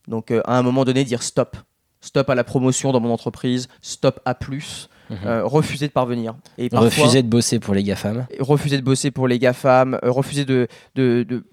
donc 0.08 0.32
à 0.32 0.58
un 0.58 0.62
moment 0.62 0.84
donné 0.84 1.06
dire 1.06 1.24
stop, 1.24 1.56
stop 2.02 2.30
à 2.30 2.36
la 2.36 2.44
promotion 2.44 2.92
dans 2.92 3.00
mon 3.00 3.14
entreprise, 3.14 3.70
stop 3.82 4.20
à 4.26 4.36
plus. 4.36 4.90
Mmh. 5.10 5.16
Euh, 5.26 5.44
refuser 5.44 5.88
de 5.88 5.92
parvenir. 5.92 6.36
Et 6.60 6.70
parfois, 6.70 6.88
refuser 6.88 7.24
de 7.24 7.28
bosser 7.28 7.60
pour 7.60 7.74
les 7.74 7.84
GAFAM. 7.84 8.28
Refuser 8.40 8.78
de 8.78 8.84
bosser 8.84 9.10
pour 9.10 9.28
les 9.28 9.40
GAFAM, 9.40 9.96
euh, 10.04 10.12
refuser 10.12 10.46
de, 10.46 10.68
de, 10.94 11.24
de 11.28 11.44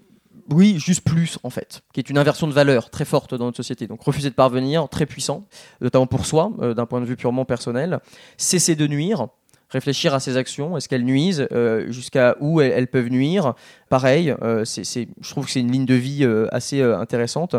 oui, 0.49 0.79
juste 0.79 1.03
plus 1.03 1.39
en 1.43 1.49
fait, 1.49 1.81
qui 1.93 1.99
est 1.99 2.09
une 2.09 2.17
inversion 2.17 2.47
de 2.47 2.53
valeur 2.53 2.89
très 2.89 3.05
forte 3.05 3.33
dans 3.35 3.45
notre 3.45 3.57
société. 3.57 3.87
Donc 3.87 4.01
refuser 4.01 4.29
de 4.29 4.35
parvenir, 4.35 4.87
très 4.89 5.05
puissant, 5.05 5.45
notamment 5.81 6.07
pour 6.07 6.25
soi, 6.25 6.51
euh, 6.61 6.73
d'un 6.73 6.85
point 6.85 7.01
de 7.01 7.05
vue 7.05 7.15
purement 7.15 7.45
personnel. 7.45 7.99
Cesser 8.37 8.75
de 8.75 8.87
nuire, 8.87 9.27
réfléchir 9.69 10.13
à 10.13 10.19
ses 10.19 10.37
actions, 10.37 10.77
est-ce 10.77 10.87
qu'elles 10.87 11.03
nuisent, 11.03 11.47
euh, 11.51 11.91
jusqu'à 11.91 12.37
où 12.39 12.61
elles, 12.61 12.87
peuvent 12.87 13.09
nuire. 13.09 13.55
Pareil, 13.89 14.33
euh, 14.41 14.63
c'est, 14.63 14.83
je 14.83 15.29
trouve 15.29 15.45
que 15.45 15.51
c'est 15.51 15.59
une 15.59 15.71
ligne 15.71 15.85
de 15.85 15.95
vie 15.95 16.25
assez 16.51 16.81
intéressante. 16.81 17.55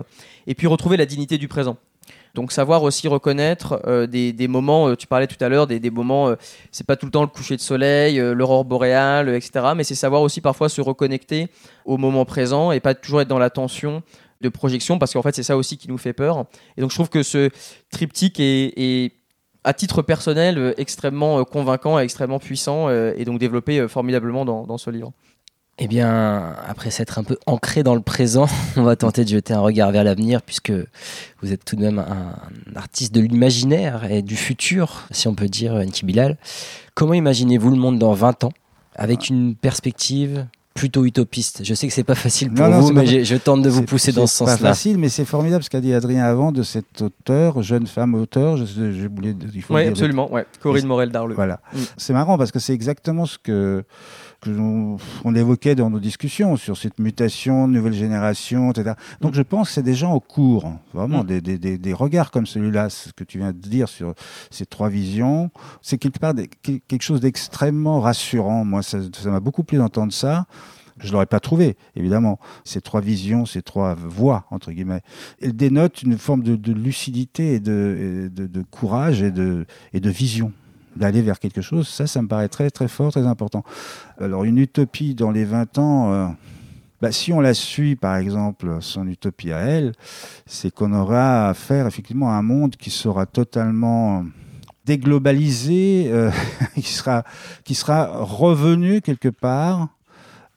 Et 0.47 0.55
puis 0.55 0.67
retrouver 0.67 0.97
la 0.97 1.07
dignité 1.07 1.37
du 1.37 1.49
présent. 1.49 1.77
Donc 2.39 2.53
savoir 2.53 2.85
aussi 2.85 3.09
reconnaître 3.09 3.83
euh, 3.89 4.07
des, 4.07 4.47
moments, 4.47 4.87
euh, 4.87 4.95
tu 4.95 5.09
parlais 5.09 5.27
tout 5.27 5.45
à 5.45 5.49
l'heure, 5.49 5.67
des, 5.67 5.91
moments, 5.91 6.29
euh, 6.29 6.37
c'est 6.71 6.87
pas 6.87 6.95
tout 6.95 7.07
le 7.07 7.11
temps 7.11 7.23
le 7.23 7.27
coucher 7.27 7.57
de 7.57 7.61
soleil, 7.61 8.17
l'aurore 8.19 8.65
boréale, 8.65 9.29
etc. 9.31 9.73
Mais 9.77 9.83
c'est 9.83 9.97
savoir 9.97 10.23
aussi 10.23 10.41
parfois 10.41 10.69
se 10.69 10.81
reconnecter 10.81 11.49
au 11.85 11.97
moment 11.97 12.25
présent 12.25 12.71
et 12.71 12.79
pas 12.79 12.95
toujours 12.95 13.23
être 13.23 13.29
dans 13.29 13.41
la 13.41 13.51
tension 13.51 14.05
de 14.41 14.49
projection, 14.49 15.01
parce 15.01 15.15
qu'en 15.15 15.23
fait 15.23 15.35
c'est 15.35 15.43
ça 15.43 15.57
aussi 15.57 15.79
qui 15.79 15.89
nous 15.89 15.99
fait 15.99 16.13
peur. 16.13 16.45
Et 16.77 16.81
donc 16.81 16.91
je 16.91 16.95
trouve 16.95 17.09
que 17.09 17.25
ce 17.25 17.51
triptyque 17.91 18.39
est, 18.39 19.15
à 19.65 19.73
titre 19.73 20.03
personnel 20.03 20.75
extrêmement 20.77 21.45
convaincant 21.45 21.99
et 21.99 22.05
extrêmement 22.05 22.39
puissant 22.39 22.89
et 22.89 23.25
donc 23.25 23.41
développé 23.41 23.89
formidablement 23.89 24.45
dans 24.45 24.79
ce 24.79 24.91
livre. 24.91 25.13
Eh 25.81 25.87
bien, 25.87 26.55
après 26.67 26.91
s'être 26.91 27.19
un 27.21 27.23
peu 27.25 27.37
ancré 27.47 27.85
dans 27.85 27.95
le 27.95 28.01
présent, 28.01 28.47
on 28.77 28.83
va 28.83 28.97
tenter 28.97 29.25
de 29.25 29.29
jeter 29.29 29.55
un 29.55 29.61
regard 29.61 29.93
vers 29.93 30.03
l'avenir, 30.03 30.43
puisque 30.43 30.73
vous 31.41 31.53
êtes 31.53 31.65
tout 31.65 31.77
de 31.77 31.83
même 31.83 32.01
un, 32.01 32.35
artiste 32.77 33.15
de 33.15 33.21
l'imaginaire 33.21 34.11
et 34.11 34.23
du 34.23 34.35
futur, 34.37 35.07
si 35.13 35.29
on 35.29 35.35
peut 35.35 35.49
dire, 35.49 35.75
Nki 35.79 36.05
Bilal. 36.05 36.37
Comment 36.95 37.15
imaginez-vous 37.15 37.71
le 37.71 37.77
monde 37.77 37.99
dans 37.99 38.13
20 38.13 38.45
ans 38.45 38.53
avec 38.97 39.29
une 39.29 39.55
perspective 39.55 40.47
plutôt 40.75 41.05
utopiste? 41.05 41.61
Je 41.63 41.75
sais 41.75 41.87
que 41.87 41.93
c'est 41.95 42.03
pas 42.03 42.17
facile 42.17 42.51
pour 42.53 42.65
Non, 42.67 42.73
non, 42.73 42.81
vous, 42.81 42.93
mais 42.93 43.05
pas- 43.05 43.23
je 43.23 43.37
tente 43.37 43.63
de 43.63 43.69
vous 43.71 43.85
pousser 43.85 44.11
dans 44.11 44.27
ce 44.27 44.39
C'est 44.39 44.45
pas 44.47 44.51
sens-là. 44.57 44.69
facile, 44.71 44.99
mais 44.99 45.09
c'est 45.09 45.25
formidable 45.25 45.63
ce 45.63 45.71
qu'a 45.71 45.81
dit 45.81 45.95
Adrien 45.95 46.25
avant 46.25 46.51
de 46.51 46.65
cette 46.65 47.03
auteure, 47.03 47.63
jeune 47.63 47.87
femme 47.87 48.17
auteur. 48.17 48.57
Je, 48.57 49.07
voulais, 49.07 49.37
il 49.55 49.63
faut 49.63 49.75
Oui, 49.75 49.81
le 49.83 49.85
dire. 49.85 49.93
absolument. 49.93 50.33
Ouais. 50.33 50.45
Corinne 50.61 50.87
Morel 50.87 51.11
Darleux. 51.13 51.37
Voilà. 51.37 51.61
Mm. 51.73 51.79
C'est 51.97 52.13
marrant 52.13 52.37
parce 52.37 52.51
que 52.51 52.59
c'est 52.59 52.75
exactement 52.75 53.27
ce 53.27 53.39
que, 53.39 53.85
que 54.41 54.51
l'on- 54.51 54.99
on 55.25 55.35
évoquait 55.35 55.75
dans 55.75 55.91
nos 55.91 55.99
discussions 56.01 56.57
sur 56.57 56.77
cette 56.77 56.99
mutation, 56.99 57.67
nouvelle 57.67 57.93
génération, 57.93 58.71
etc. 58.71 58.93
Donc 59.21 59.35
je 59.35 59.43
pense 59.43 59.69
que 59.69 59.75
c'est 59.75 59.83
des 59.83 59.95
gens 59.95 60.13
au 60.15 60.21
cours, 60.21 60.73
vraiment, 60.95 61.23
Mm. 61.25 61.27
des, 61.27 61.41
des, 61.41 61.59
des, 61.59 61.79
des 61.79 61.93
regards 61.93 62.31
comme 62.31 62.47
celui-là, 62.47 62.89
ce 62.91 63.13
que 63.13 63.25
tu 63.25 63.39
viens 63.39 63.53
de 63.53 63.59
dire 63.59 63.89
sur 63.89 64.15
ces 64.51 64.65
trois 64.67 64.89
visions. 64.89 65.51
C'est 65.83 65.99
quelque 65.99 66.19
part 66.21 66.35
quelque 66.63 67.03
chose 67.03 67.21
d'extrêmement 67.21 68.01
rassurant. 68.01 68.65
Moi, 68.65 68.83
ça 68.83 68.99
m'a 69.25 69.41
beaucoup 69.41 69.65
plu 69.65 69.79
d'entendre 69.79 70.13
ça. 70.13 70.47
Je 71.01 71.13
l'aurais 71.13 71.27
pas 71.27 71.39
trouvé, 71.39 71.77
évidemment. 71.95 72.41
Ces 72.65 72.81
trois 72.81 73.01
visions, 73.01 73.47
ces 73.47 73.63
trois 73.63 73.95
voix, 73.95 74.47
entre 74.51 74.73
guillemets. 74.73 75.03
Elles 75.41 75.55
dénotent 75.55 76.03
une 76.03 76.19
forme 76.19 76.43
de, 76.43 76.57
de 76.57 76.73
lucidité 76.73 77.55
et 77.55 77.61
de, 77.61 78.25
et 78.27 78.29
de, 78.29 78.47
de 78.49 78.63
courage 78.63 79.23
et 79.23 79.31
de, 79.31 79.65
et 79.93 80.01
de 80.01 80.11
vision 80.11 80.53
d'aller 80.97 81.23
vers 81.23 81.39
quelque 81.39 81.61
chose, 81.61 81.89
ça, 81.89 82.07
ça 82.07 82.23
me 82.23 82.29
paraît 82.29 82.49
très, 82.49 82.71
très 82.71 82.89
fort, 82.89 83.13
très 83.13 83.27
important. 83.27 83.65
Alors, 84.19 84.45
une 84.45 84.59
utopie 84.59 85.15
dans 85.15 85.31
les 85.31 85.45
20 85.45 85.79
ans, 85.79 86.13
euh, 86.13 86.27
bah, 87.01 87.13
si 87.13 87.33
on 87.33 87.41
la 87.41 87.55
suit, 87.55 87.97
par 87.97 88.17
exemple, 88.17 88.79
son 88.81 89.07
utopie 89.07 89.53
à 89.53 89.59
elle, 89.59 89.93
c'est 90.47 90.73
qu'on 90.73 90.93
aura 90.93 91.51
affaire 91.51 91.87
effectivement 91.87 92.31
à 92.31 92.35
un 92.35 92.43
monde 92.43 92.77
qui 92.77 92.91
sera 92.91 93.27
totalement 93.27 94.25
déglobalisé, 94.85 96.07
euh, 96.09 96.31
qui, 96.75 96.83
sera, 96.83 97.25
qui 97.65 97.75
sera 97.75 98.09
revenu 98.25 99.01
quelque 99.01 99.29
part 99.29 99.89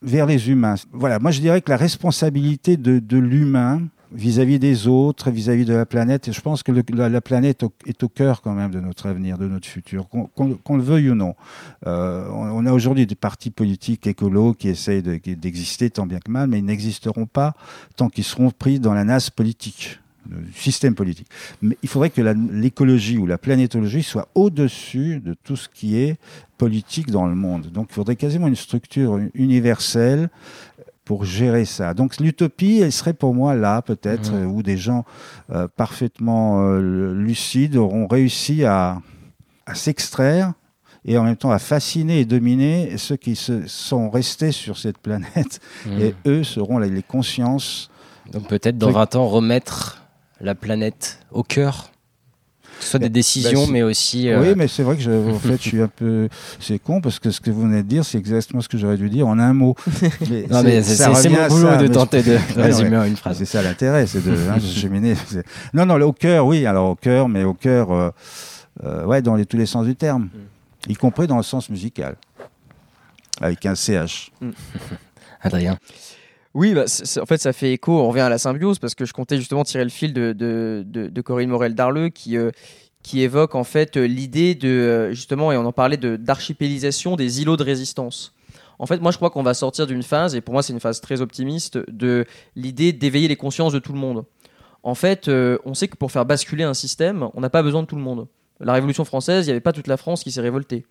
vers 0.02 0.26
les 0.26 0.50
humains. 0.50 0.76
Voilà, 0.92 1.20
moi 1.20 1.32
je 1.32 1.42
dirais 1.42 1.62
que 1.62 1.70
la 1.70 1.78
responsabilité 1.78 2.78
de, 2.78 3.00
de 3.00 3.18
l'humain 3.18 3.82
vis-à-vis 4.14 4.60
des 4.60 4.88
autres, 4.88 5.32
vis-à-vis 5.32 5.66
de 5.66 5.74
la 5.74 5.86
planète, 5.86 6.28
et 6.28 6.34
je 6.34 6.42
pense 6.42 6.64
que 6.64 6.72
le- 6.72 6.84
la, 6.94 7.10
la 7.10 7.22
planète 7.22 7.64
est 7.86 8.04
au 8.04 8.10
cœur 8.10 8.42
quand 8.42 8.54
même 8.54 8.72
de 8.72 8.80
notre 8.80 9.08
avenir, 9.08 9.38
de 9.38 9.48
notre 9.48 9.68
futur, 9.68 10.08
qu'on 10.10 10.76
le 10.78 10.84
veuille 10.84 11.10
ou 11.10 11.16
non. 11.16 11.36
Euh, 11.88 12.28
on, 12.32 12.66
a 12.66 12.74
aujourd'hui 12.74 13.06
des 13.06 13.16
partis 13.16 13.52
politiques 13.52 14.08
écolos 14.08 14.54
qui 14.54 14.70
essayent 14.70 15.02
d'exister 15.04 15.90
tant 15.90 16.06
bien 16.06 16.20
que 16.20 16.32
mal, 16.32 16.50
mais 16.50 16.60
ils 16.60 16.66
n'existeront 16.66 17.26
pas 17.26 17.54
tant 17.96 18.10
qu'ils 18.10 18.24
seront 18.24 18.52
pris 18.52 18.80
dans 18.80 18.94
la 18.94 19.04
nasse 19.04 19.30
politique 19.30 20.00
du 20.30 20.54
système 20.54 20.94
politique. 20.94 21.28
Mais 21.64 21.76
il 21.82 21.90
faudrait 21.90 22.12
que 22.12 22.22
l'écologie 22.22 23.18
ou 23.18 23.26
la 23.26 23.40
planétologie 23.40 24.04
soit 24.04 24.28
au-dessus 24.36 25.20
de 25.20 25.36
tout 25.44 25.56
ce 25.56 25.68
qui 25.68 25.98
est 25.98 26.18
politique 26.60 27.10
dans 27.10 27.26
le 27.26 27.34
monde. 27.34 27.72
Donc 27.72 27.88
il 27.90 27.94
faudrait 27.96 28.16
quasiment 28.16 28.48
une 28.48 28.56
structure 28.56 29.20
universelle 29.34 30.30
pour 31.12 31.26
gérer 31.26 31.66
ça. 31.66 31.94
Donc 31.94 32.22
l'utopie, 32.22 32.80
elle 32.82 32.94
serait 32.94 33.12
pour 33.14 33.36
moi 33.36 33.54
là, 33.54 33.82
peut-être, 33.82 34.34
euh, 34.34 34.46
où 34.46 34.64
des 34.64 34.78
gens 34.78 35.04
euh, 35.50 35.68
parfaitement 35.68 36.64
euh, 36.64 37.14
lucides 37.14 37.76
auront 37.76 38.08
réussi 38.08 38.64
à, 38.64 39.02
à 39.66 39.76
s'extraire 39.76 40.54
et 41.04 41.18
en 41.18 41.26
même 41.26 41.36
temps 41.36 41.52
à 41.52 41.60
fasciner 41.60 42.22
et 42.22 42.26
dominer 42.26 42.98
ceux 42.98 43.18
qui 43.18 43.36
se, 43.36 43.68
sont 43.68 44.10
restés 44.10 44.54
sur 44.54 44.78
cette 44.78 45.00
planète. 45.00 45.60
Mm. 45.86 46.00
Et 46.00 46.16
eux 46.28 46.44
seront 46.46 46.78
les, 46.78 46.90
les 46.90 47.04
consciences. 47.04 47.90
Donc 48.32 48.48
peut-être 48.48 48.78
dans 48.78 48.88
Oui. 48.88 48.94
20 48.94 49.16
ans 49.18 49.28
remettre 49.28 50.02
la 50.40 50.56
planète 50.56 51.20
au 51.32 51.44
cœur, 51.44 51.92
que 52.82 52.86
ce 52.86 52.92
soit 52.92 53.00
des 53.00 53.06
Bah, 53.10 53.14
décisions, 53.14 53.68
mais 53.68 53.84
aussi. 53.84 54.28
euh, 54.30 54.42
Oui, 54.42 54.54
mais 54.58 54.68
c'est 54.68 54.84
vrai 54.84 54.96
que 54.98 55.02
je, 55.02 55.12
en 55.12 55.40
fait, 55.40 55.58
je 55.62 55.62
suis 55.70 55.82
un 55.82 55.88
peu. 55.88 56.28
C'est 56.60 56.80
con 56.80 57.00
parce 57.00 57.20
que 57.20 57.30
ce 57.32 57.40
que 57.40 57.52
vous 57.52 57.62
venez 57.62 57.84
de 57.84 57.88
dire, 57.88 58.04
c'est 58.04 58.18
exactement 58.18 58.62
ce 58.62 58.68
que 58.68 58.78
j'aurais 58.78 58.98
dû 58.98 59.10
dire 59.10 59.28
en 59.28 59.38
un 59.40 59.54
mot. 59.54 59.76
Mais 60.30 60.46
Non, 60.50 60.64
mais 60.64 60.82
c'est 60.82 61.30
mon 61.30 61.48
boulot 61.48 61.68
ça, 61.70 61.78
de 61.78 61.88
tenter 61.88 62.24
de, 62.24 62.38
résumer 62.60 62.98
en 62.98 63.06
une 63.06 63.16
phrase. 63.16 63.38
C'est 63.38 63.46
ça 63.46 63.62
l'intérêt, 63.62 64.08
c'est 64.08 64.24
de 64.26 64.32
hein, 64.50 64.60
cheminer. 64.76 65.14
Non, 65.74 65.86
non, 65.86 66.02
au 66.02 66.12
cœur, 66.14 66.46
oui. 66.46 66.66
Alors 66.66 66.90
au 66.90 66.96
cœur, 66.96 67.30
mais 67.30 67.44
au 67.44 67.54
cœur, 67.54 67.92
euh, 67.92 68.10
euh, 68.84 69.06
ouais, 69.06 69.22
dans 69.22 69.36
les, 69.36 69.46
tous 69.46 69.58
les 69.58 69.66
sens 69.68 69.86
du 69.86 69.96
terme, 69.96 70.30
y 70.88 70.96
compris 70.96 71.28
dans 71.28 71.38
le 71.38 71.44
sens 71.44 71.70
musical, 71.70 72.16
avec 73.40 73.66
un 73.66 73.76
CH. 73.76 74.32
Adrien. 75.42 75.78
Oui, 76.54 76.74
bah, 76.74 76.86
en 77.22 77.26
fait, 77.26 77.38
ça 77.38 77.54
fait 77.54 77.74
écho. 77.74 78.00
On 78.00 78.10
revient 78.10 78.22
à 78.22 78.30
la 78.30 78.38
symbiose 78.38 78.80
parce 78.80 78.96
que 78.96 79.06
je 79.06 79.14
comptais 79.14 79.38
justement 79.38 79.64
tirer 79.64 79.84
le 79.84 79.90
fil 79.90 80.14
de, 80.14 81.22
Corinne 81.24 81.50
Morel 81.50 81.76
Darleux 81.76 82.10
qui, 82.10 82.38
euh, 82.38 82.52
qui 83.04 83.22
évoque 83.22 83.56
en 83.56 83.64
fait 83.64 83.98
euh, 83.98 84.06
l'idée 84.06 84.56
de 84.56 84.68
euh, 84.68 85.14
justement, 85.14 85.52
et 85.52 85.58
on 85.58 85.66
en 85.66 85.72
parlait 85.72 85.98
d'archipélisation 85.98 87.16
des 87.16 87.42
îlots 87.42 87.58
de 87.58 87.64
résistance. 87.64 88.34
En 88.80 88.86
fait, 88.86 89.00
moi, 89.00 89.12
je 89.12 89.18
crois 89.18 89.30
qu'on 89.30 89.44
va 89.44 89.54
sortir 89.54 89.88
d'une 89.88 90.04
phase, 90.04 90.36
et 90.36 90.42
pour 90.42 90.54
moi, 90.54 90.64
c'est 90.64 90.74
une 90.74 90.80
phase 90.80 91.00
très 91.02 91.22
optimiste, 91.22 91.78
de 91.90 92.26
l'idée 92.56 92.92
d'éveiller 92.92 93.28
les 93.28 93.36
consciences 93.36 93.74
de 93.74 93.80
tout 93.80 93.94
le 93.94 94.00
monde. 94.00 94.26
En 94.82 94.96
fait, 94.96 95.30
on 95.30 95.76
sait 95.76 95.88
que 95.88 95.96
pour 95.96 96.12
faire 96.12 96.26
basculer 96.26 96.64
un 96.64 96.74
système, 96.74 97.30
on 97.36 97.42
n'a 97.42 97.52
pas 97.52 97.62
besoin 97.62 97.84
de 97.84 97.88
tout 97.88 97.96
le 97.96 98.02
monde. 98.02 98.26
La 98.60 98.74
Révolution 98.74 99.06
française, 99.06 99.46
il 99.46 99.50
n'y 99.50 99.52
avait 99.52 99.60
pas 99.60 99.72
toute 99.72 99.86
la 99.86 99.98
France 99.98 100.24
qui 100.24 100.32
s'est 100.32 100.42
révoltée. 100.42 100.88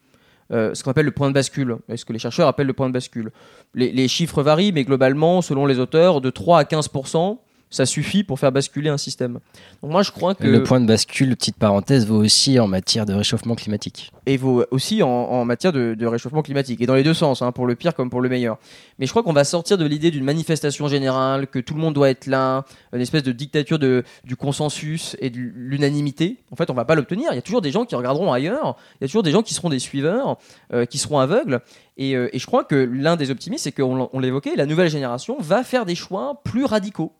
Euh, 0.52 0.74
ce 0.74 0.82
qu'on 0.82 0.90
appelle 0.90 1.06
le 1.06 1.12
point 1.12 1.28
de 1.28 1.34
bascule, 1.34 1.76
et 1.88 1.96
ce 1.96 2.04
que 2.04 2.12
les 2.12 2.18
chercheurs 2.18 2.48
appellent 2.48 2.66
le 2.66 2.72
point 2.72 2.88
de 2.88 2.92
bascule? 2.92 3.30
Les, 3.74 3.92
les 3.92 4.08
chiffres 4.08 4.42
varient, 4.42 4.72
mais 4.72 4.84
globalement, 4.84 5.42
selon 5.42 5.66
les 5.66 5.78
auteurs, 5.78 6.20
de 6.20 6.30
3 6.30 6.58
à 6.58 6.64
15%, 6.64 7.38
ça 7.70 7.86
suffit 7.86 8.24
pour 8.24 8.38
faire 8.38 8.52
basculer 8.52 8.90
un 8.90 8.98
système. 8.98 9.38
Donc 9.82 9.92
moi, 9.92 10.02
je 10.02 10.10
crois 10.10 10.34
que... 10.34 10.46
Le 10.46 10.62
point 10.62 10.80
de 10.80 10.86
bascule, 10.86 11.36
petite 11.36 11.56
parenthèse, 11.56 12.06
vaut 12.06 12.18
aussi 12.18 12.58
en 12.58 12.66
matière 12.66 13.06
de 13.06 13.14
réchauffement 13.14 13.54
climatique. 13.54 14.10
et 14.26 14.36
vaut 14.36 14.64
aussi 14.70 15.02
en, 15.02 15.08
en 15.08 15.44
matière 15.44 15.72
de, 15.72 15.94
de 15.94 16.06
réchauffement 16.06 16.42
climatique, 16.42 16.80
et 16.80 16.86
dans 16.86 16.94
les 16.94 17.02
deux 17.02 17.14
sens, 17.14 17.42
hein, 17.42 17.52
pour 17.52 17.66
le 17.66 17.74
pire 17.74 17.94
comme 17.94 18.10
pour 18.10 18.20
le 18.20 18.28
meilleur. 18.28 18.58
Mais 18.98 19.06
je 19.06 19.10
crois 19.10 19.22
qu'on 19.22 19.32
va 19.32 19.44
sortir 19.44 19.78
de 19.78 19.84
l'idée 19.84 20.10
d'une 20.10 20.24
manifestation 20.24 20.88
générale, 20.88 21.46
que 21.46 21.58
tout 21.58 21.74
le 21.74 21.80
monde 21.80 21.94
doit 21.94 22.10
être 22.10 22.26
là, 22.26 22.64
une 22.92 23.00
espèce 23.00 23.22
de 23.22 23.32
dictature 23.32 23.78
de, 23.78 24.04
du 24.24 24.36
consensus 24.36 25.16
et 25.20 25.30
de 25.30 25.38
l'unanimité. 25.38 26.38
En 26.50 26.56
fait, 26.56 26.70
on 26.70 26.74
va 26.74 26.84
pas 26.84 26.94
l'obtenir. 26.94 27.28
Il 27.32 27.36
y 27.36 27.38
a 27.38 27.42
toujours 27.42 27.62
des 27.62 27.70
gens 27.70 27.84
qui 27.84 27.94
regarderont 27.94 28.32
ailleurs, 28.32 28.76
il 29.00 29.02
y 29.02 29.04
a 29.04 29.08
toujours 29.08 29.22
des 29.22 29.32
gens 29.32 29.42
qui 29.42 29.54
seront 29.54 29.68
des 29.68 29.78
suiveurs, 29.78 30.38
euh, 30.72 30.84
qui 30.84 30.98
seront 30.98 31.18
aveugles. 31.18 31.60
Et, 31.96 32.16
euh, 32.16 32.28
et 32.32 32.38
je 32.38 32.46
crois 32.46 32.64
que 32.64 32.76
l'un 32.76 33.16
des 33.16 33.30
optimistes, 33.30 33.64
c'est 33.64 33.72
qu'on 33.72 34.08
on 34.12 34.18
l'évoquait, 34.20 34.56
la 34.56 34.66
nouvelle 34.66 34.90
génération 34.90 35.36
va 35.40 35.62
faire 35.64 35.84
des 35.84 35.94
choix 35.94 36.40
plus 36.44 36.64
radicaux, 36.64 37.12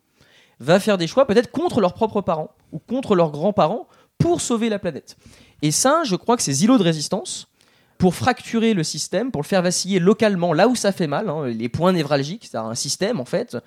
va 0.61 0.79
faire 0.79 0.99
des 0.99 1.07
choix 1.07 1.27
peut-être 1.27 1.51
contre 1.51 1.81
leurs 1.81 1.95
propres 1.95 2.21
parents 2.21 2.51
ou 2.73 2.79
contre 2.79 3.15
leurs 3.15 3.31
grands-parents 3.31 3.89
pour 4.19 4.41
sauver 4.41 4.69
la 4.69 4.79
planète. 4.79 5.17
Et 5.63 5.71
ça, 5.71 6.03
je 6.05 6.15
crois 6.17 6.37
que 6.37 6.43
ces 6.43 6.65
îlots 6.65 6.79
de 6.79 6.83
résistance, 6.83 7.49
pour 7.99 8.15
fracturer 8.15 8.73
le 8.73 8.83
système, 8.83 9.31
pour 9.31 9.43
le 9.43 9.47
faire 9.47 9.63
vaciller 9.63 9.99
localement, 9.99 10.53
là 10.53 10.69
où 10.69 10.75
ça 10.75 10.93
fait 10.93 11.07
mal, 11.07 11.29
hein, 11.29 11.47
les 11.49 11.69
points 11.69 11.93
névralgiques, 11.93 12.49
c'est-à-dire 12.51 12.71
un 12.71 12.75
système 12.75 13.21
en 13.21 13.27
fait, 13.27 13.59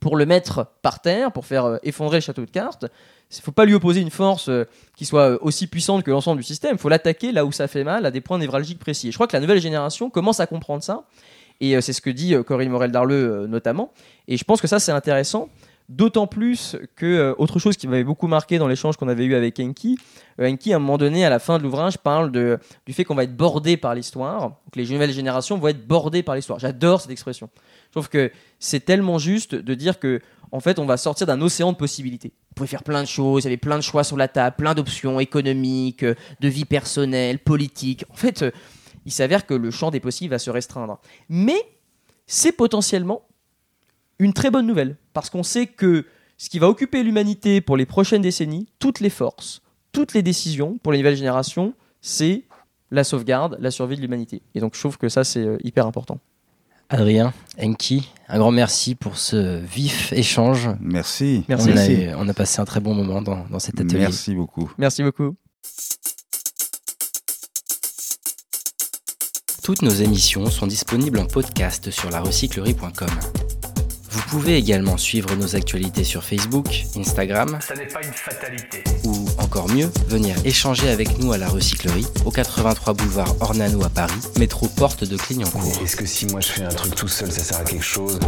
pour 0.00 0.16
le 0.16 0.26
mettre 0.26 0.66
par 0.82 1.00
terre, 1.00 1.30
pour 1.30 1.46
faire 1.46 1.64
euh, 1.64 1.76
effondrer 1.82 2.16
le 2.16 2.22
château 2.22 2.44
de 2.44 2.50
cartes, 2.50 2.86
il 3.30 3.36
ne 3.36 3.42
faut 3.42 3.52
pas 3.52 3.64
lui 3.64 3.74
opposer 3.74 4.00
une 4.00 4.10
force 4.10 4.48
euh, 4.48 4.64
qui 4.96 5.04
soit 5.04 5.30
euh, 5.30 5.38
aussi 5.42 5.66
puissante 5.66 6.02
que 6.04 6.10
l'ensemble 6.10 6.38
du 6.38 6.46
système, 6.46 6.72
il 6.72 6.78
faut 6.78 6.88
l'attaquer 6.88 7.32
là 7.32 7.44
où 7.44 7.52
ça 7.52 7.68
fait 7.68 7.84
mal, 7.84 8.04
à 8.04 8.10
des 8.10 8.20
points 8.20 8.38
névralgiques 8.38 8.78
précis. 8.78 9.08
Et 9.08 9.10
je 9.12 9.16
crois 9.16 9.26
que 9.26 9.36
la 9.36 9.40
nouvelle 9.40 9.60
génération 9.60 10.10
commence 10.10 10.40
à 10.40 10.46
comprendre 10.46 10.82
ça, 10.82 11.04
et 11.60 11.80
c'est 11.80 11.92
ce 11.92 12.00
que 12.00 12.10
dit 12.10 12.34
Corinne 12.44 12.70
Morel-Darleux 12.70 13.46
notamment, 13.46 13.92
et 14.26 14.36
je 14.36 14.42
pense 14.42 14.60
que 14.60 14.66
ça 14.66 14.80
c'est 14.80 14.90
intéressant, 14.90 15.48
D'autant 15.92 16.26
plus 16.26 16.78
que 16.96 17.04
euh, 17.04 17.34
autre 17.36 17.58
chose 17.58 17.76
qui 17.76 17.86
m'avait 17.86 18.02
beaucoup 18.02 18.26
marqué 18.26 18.56
dans 18.56 18.66
l'échange 18.66 18.96
qu'on 18.96 19.08
avait 19.08 19.26
eu 19.26 19.34
avec 19.34 19.60
Enki, 19.60 19.98
euh, 20.40 20.48
Enki 20.48 20.72
à 20.72 20.76
un 20.76 20.78
moment 20.78 20.96
donné 20.96 21.22
à 21.22 21.28
la 21.28 21.38
fin 21.38 21.58
de 21.58 21.62
l'ouvrage 21.62 21.98
parle 21.98 22.32
du 22.32 22.92
fait 22.94 23.04
qu'on 23.04 23.14
va 23.14 23.24
être 23.24 23.36
bordé 23.36 23.76
par 23.76 23.94
l'histoire, 23.94 24.52
que 24.72 24.78
les 24.78 24.88
nouvelles 24.88 25.12
générations 25.12 25.58
vont 25.58 25.68
être 25.68 25.86
bordées 25.86 26.22
par 26.22 26.34
l'histoire. 26.34 26.58
J'adore 26.58 27.02
cette 27.02 27.10
expression. 27.10 27.50
Je 27.88 27.90
trouve 27.90 28.08
que 28.08 28.32
c'est 28.58 28.80
tellement 28.80 29.18
juste 29.18 29.54
de 29.54 29.74
dire 29.74 29.98
que 29.98 30.22
en 30.50 30.60
fait 30.60 30.78
on 30.78 30.86
va 30.86 30.96
sortir 30.96 31.26
d'un 31.26 31.42
océan 31.42 31.72
de 31.72 31.76
possibilités. 31.76 32.32
Vous 32.48 32.54
pouvez 32.54 32.68
faire 32.68 32.84
plein 32.84 33.02
de 33.02 33.08
choses, 33.08 33.42
il 33.42 33.48
y 33.48 33.48
avait 33.48 33.58
plein 33.58 33.76
de 33.76 33.82
choix 33.82 34.02
sur 34.02 34.16
la 34.16 34.28
table, 34.28 34.56
plein 34.56 34.72
d'options 34.72 35.20
économiques, 35.20 36.04
euh, 36.04 36.14
de 36.40 36.48
vie 36.48 36.64
personnelle, 36.64 37.38
politique. 37.38 38.06
En 38.08 38.16
fait, 38.16 38.46
il 39.04 39.12
s'avère 39.12 39.44
que 39.44 39.52
le 39.52 39.70
champ 39.70 39.90
des 39.90 40.00
possibles 40.00 40.30
va 40.30 40.38
se 40.38 40.48
restreindre. 40.48 41.00
Mais 41.28 41.60
c'est 42.26 42.52
potentiellement 42.52 43.26
une 44.18 44.32
très 44.32 44.50
bonne 44.50 44.66
nouvelle, 44.66 44.96
parce 45.12 45.30
qu'on 45.30 45.42
sait 45.42 45.66
que 45.66 46.06
ce 46.38 46.48
qui 46.48 46.58
va 46.58 46.68
occuper 46.68 47.02
l'humanité 47.02 47.60
pour 47.60 47.76
les 47.76 47.86
prochaines 47.86 48.22
décennies, 48.22 48.66
toutes 48.78 49.00
les 49.00 49.10
forces, 49.10 49.62
toutes 49.92 50.14
les 50.14 50.22
décisions 50.22 50.78
pour 50.82 50.92
les 50.92 50.98
nouvelles 50.98 51.16
générations, 51.16 51.74
c'est 52.00 52.44
la 52.90 53.04
sauvegarde, 53.04 53.56
la 53.60 53.70
survie 53.70 53.96
de 53.96 54.00
l'humanité. 54.00 54.42
Et 54.54 54.60
donc 54.60 54.74
je 54.74 54.80
trouve 54.80 54.98
que 54.98 55.08
ça, 55.08 55.24
c'est 55.24 55.40
euh, 55.44 55.56
hyper 55.64 55.86
important. 55.86 56.18
Adrien, 56.88 57.32
Enki, 57.58 58.10
un 58.28 58.38
grand 58.38 58.50
merci 58.50 58.94
pour 58.94 59.16
ce 59.16 59.58
vif 59.60 60.12
échange. 60.12 60.68
Merci. 60.78 61.44
Merci. 61.48 61.70
On, 61.70 61.74
Merci. 61.74 62.04
a, 62.06 62.18
on 62.18 62.28
a 62.28 62.34
passé 62.34 62.60
un 62.60 62.66
très 62.66 62.80
bon 62.80 62.92
moment 62.94 63.22
dans, 63.22 63.46
dans 63.48 63.58
cet 63.58 63.80
atelier. 63.80 64.00
Merci 64.00 64.34
beaucoup. 64.34 64.70
Merci 64.76 65.02
beaucoup. 65.02 65.34
Toutes 69.62 69.82
nos 69.82 69.90
émissions 69.90 70.46
sont 70.50 70.66
disponibles 70.66 71.20
en 71.20 71.26
podcast 71.26 71.90
sur 71.90 72.10
larecyclerie.com. 72.10 73.71
Vous 74.12 74.20
pouvez 74.28 74.56
également 74.56 74.98
suivre 74.98 75.34
nos 75.36 75.56
actualités 75.56 76.04
sur 76.04 76.22
Facebook, 76.22 76.84
Instagram 76.96 77.58
Ça 77.66 77.74
n'est 77.74 77.86
pas 77.86 78.02
une 78.02 78.12
fatalité. 78.12 78.84
ou 79.04 79.26
en 79.38 79.42
encore 79.52 79.68
mieux, 79.68 79.90
venir 80.08 80.34
échanger 80.44 80.88
avec 80.88 81.18
nous 81.18 81.32
à 81.32 81.38
la 81.38 81.48
recyclerie, 81.48 82.06
au 82.24 82.30
83 82.30 82.94
boulevard 82.94 83.34
Ornano 83.40 83.84
à 83.84 83.90
Paris, 83.90 84.14
métro 84.38 84.66
porte 84.66 85.04
de 85.04 85.16
Clignancourt. 85.16 85.78
Est-ce 85.82 85.96
que 85.96 86.06
si 86.06 86.26
moi 86.26 86.40
je 86.40 86.48
fais 86.48 86.64
un 86.64 86.68
truc 86.68 86.94
tout 86.94 87.08
seul, 87.08 87.30
ça 87.30 87.42
sert 87.42 87.58
à 87.58 87.64
quelque 87.64 87.84
chose? 87.84 88.18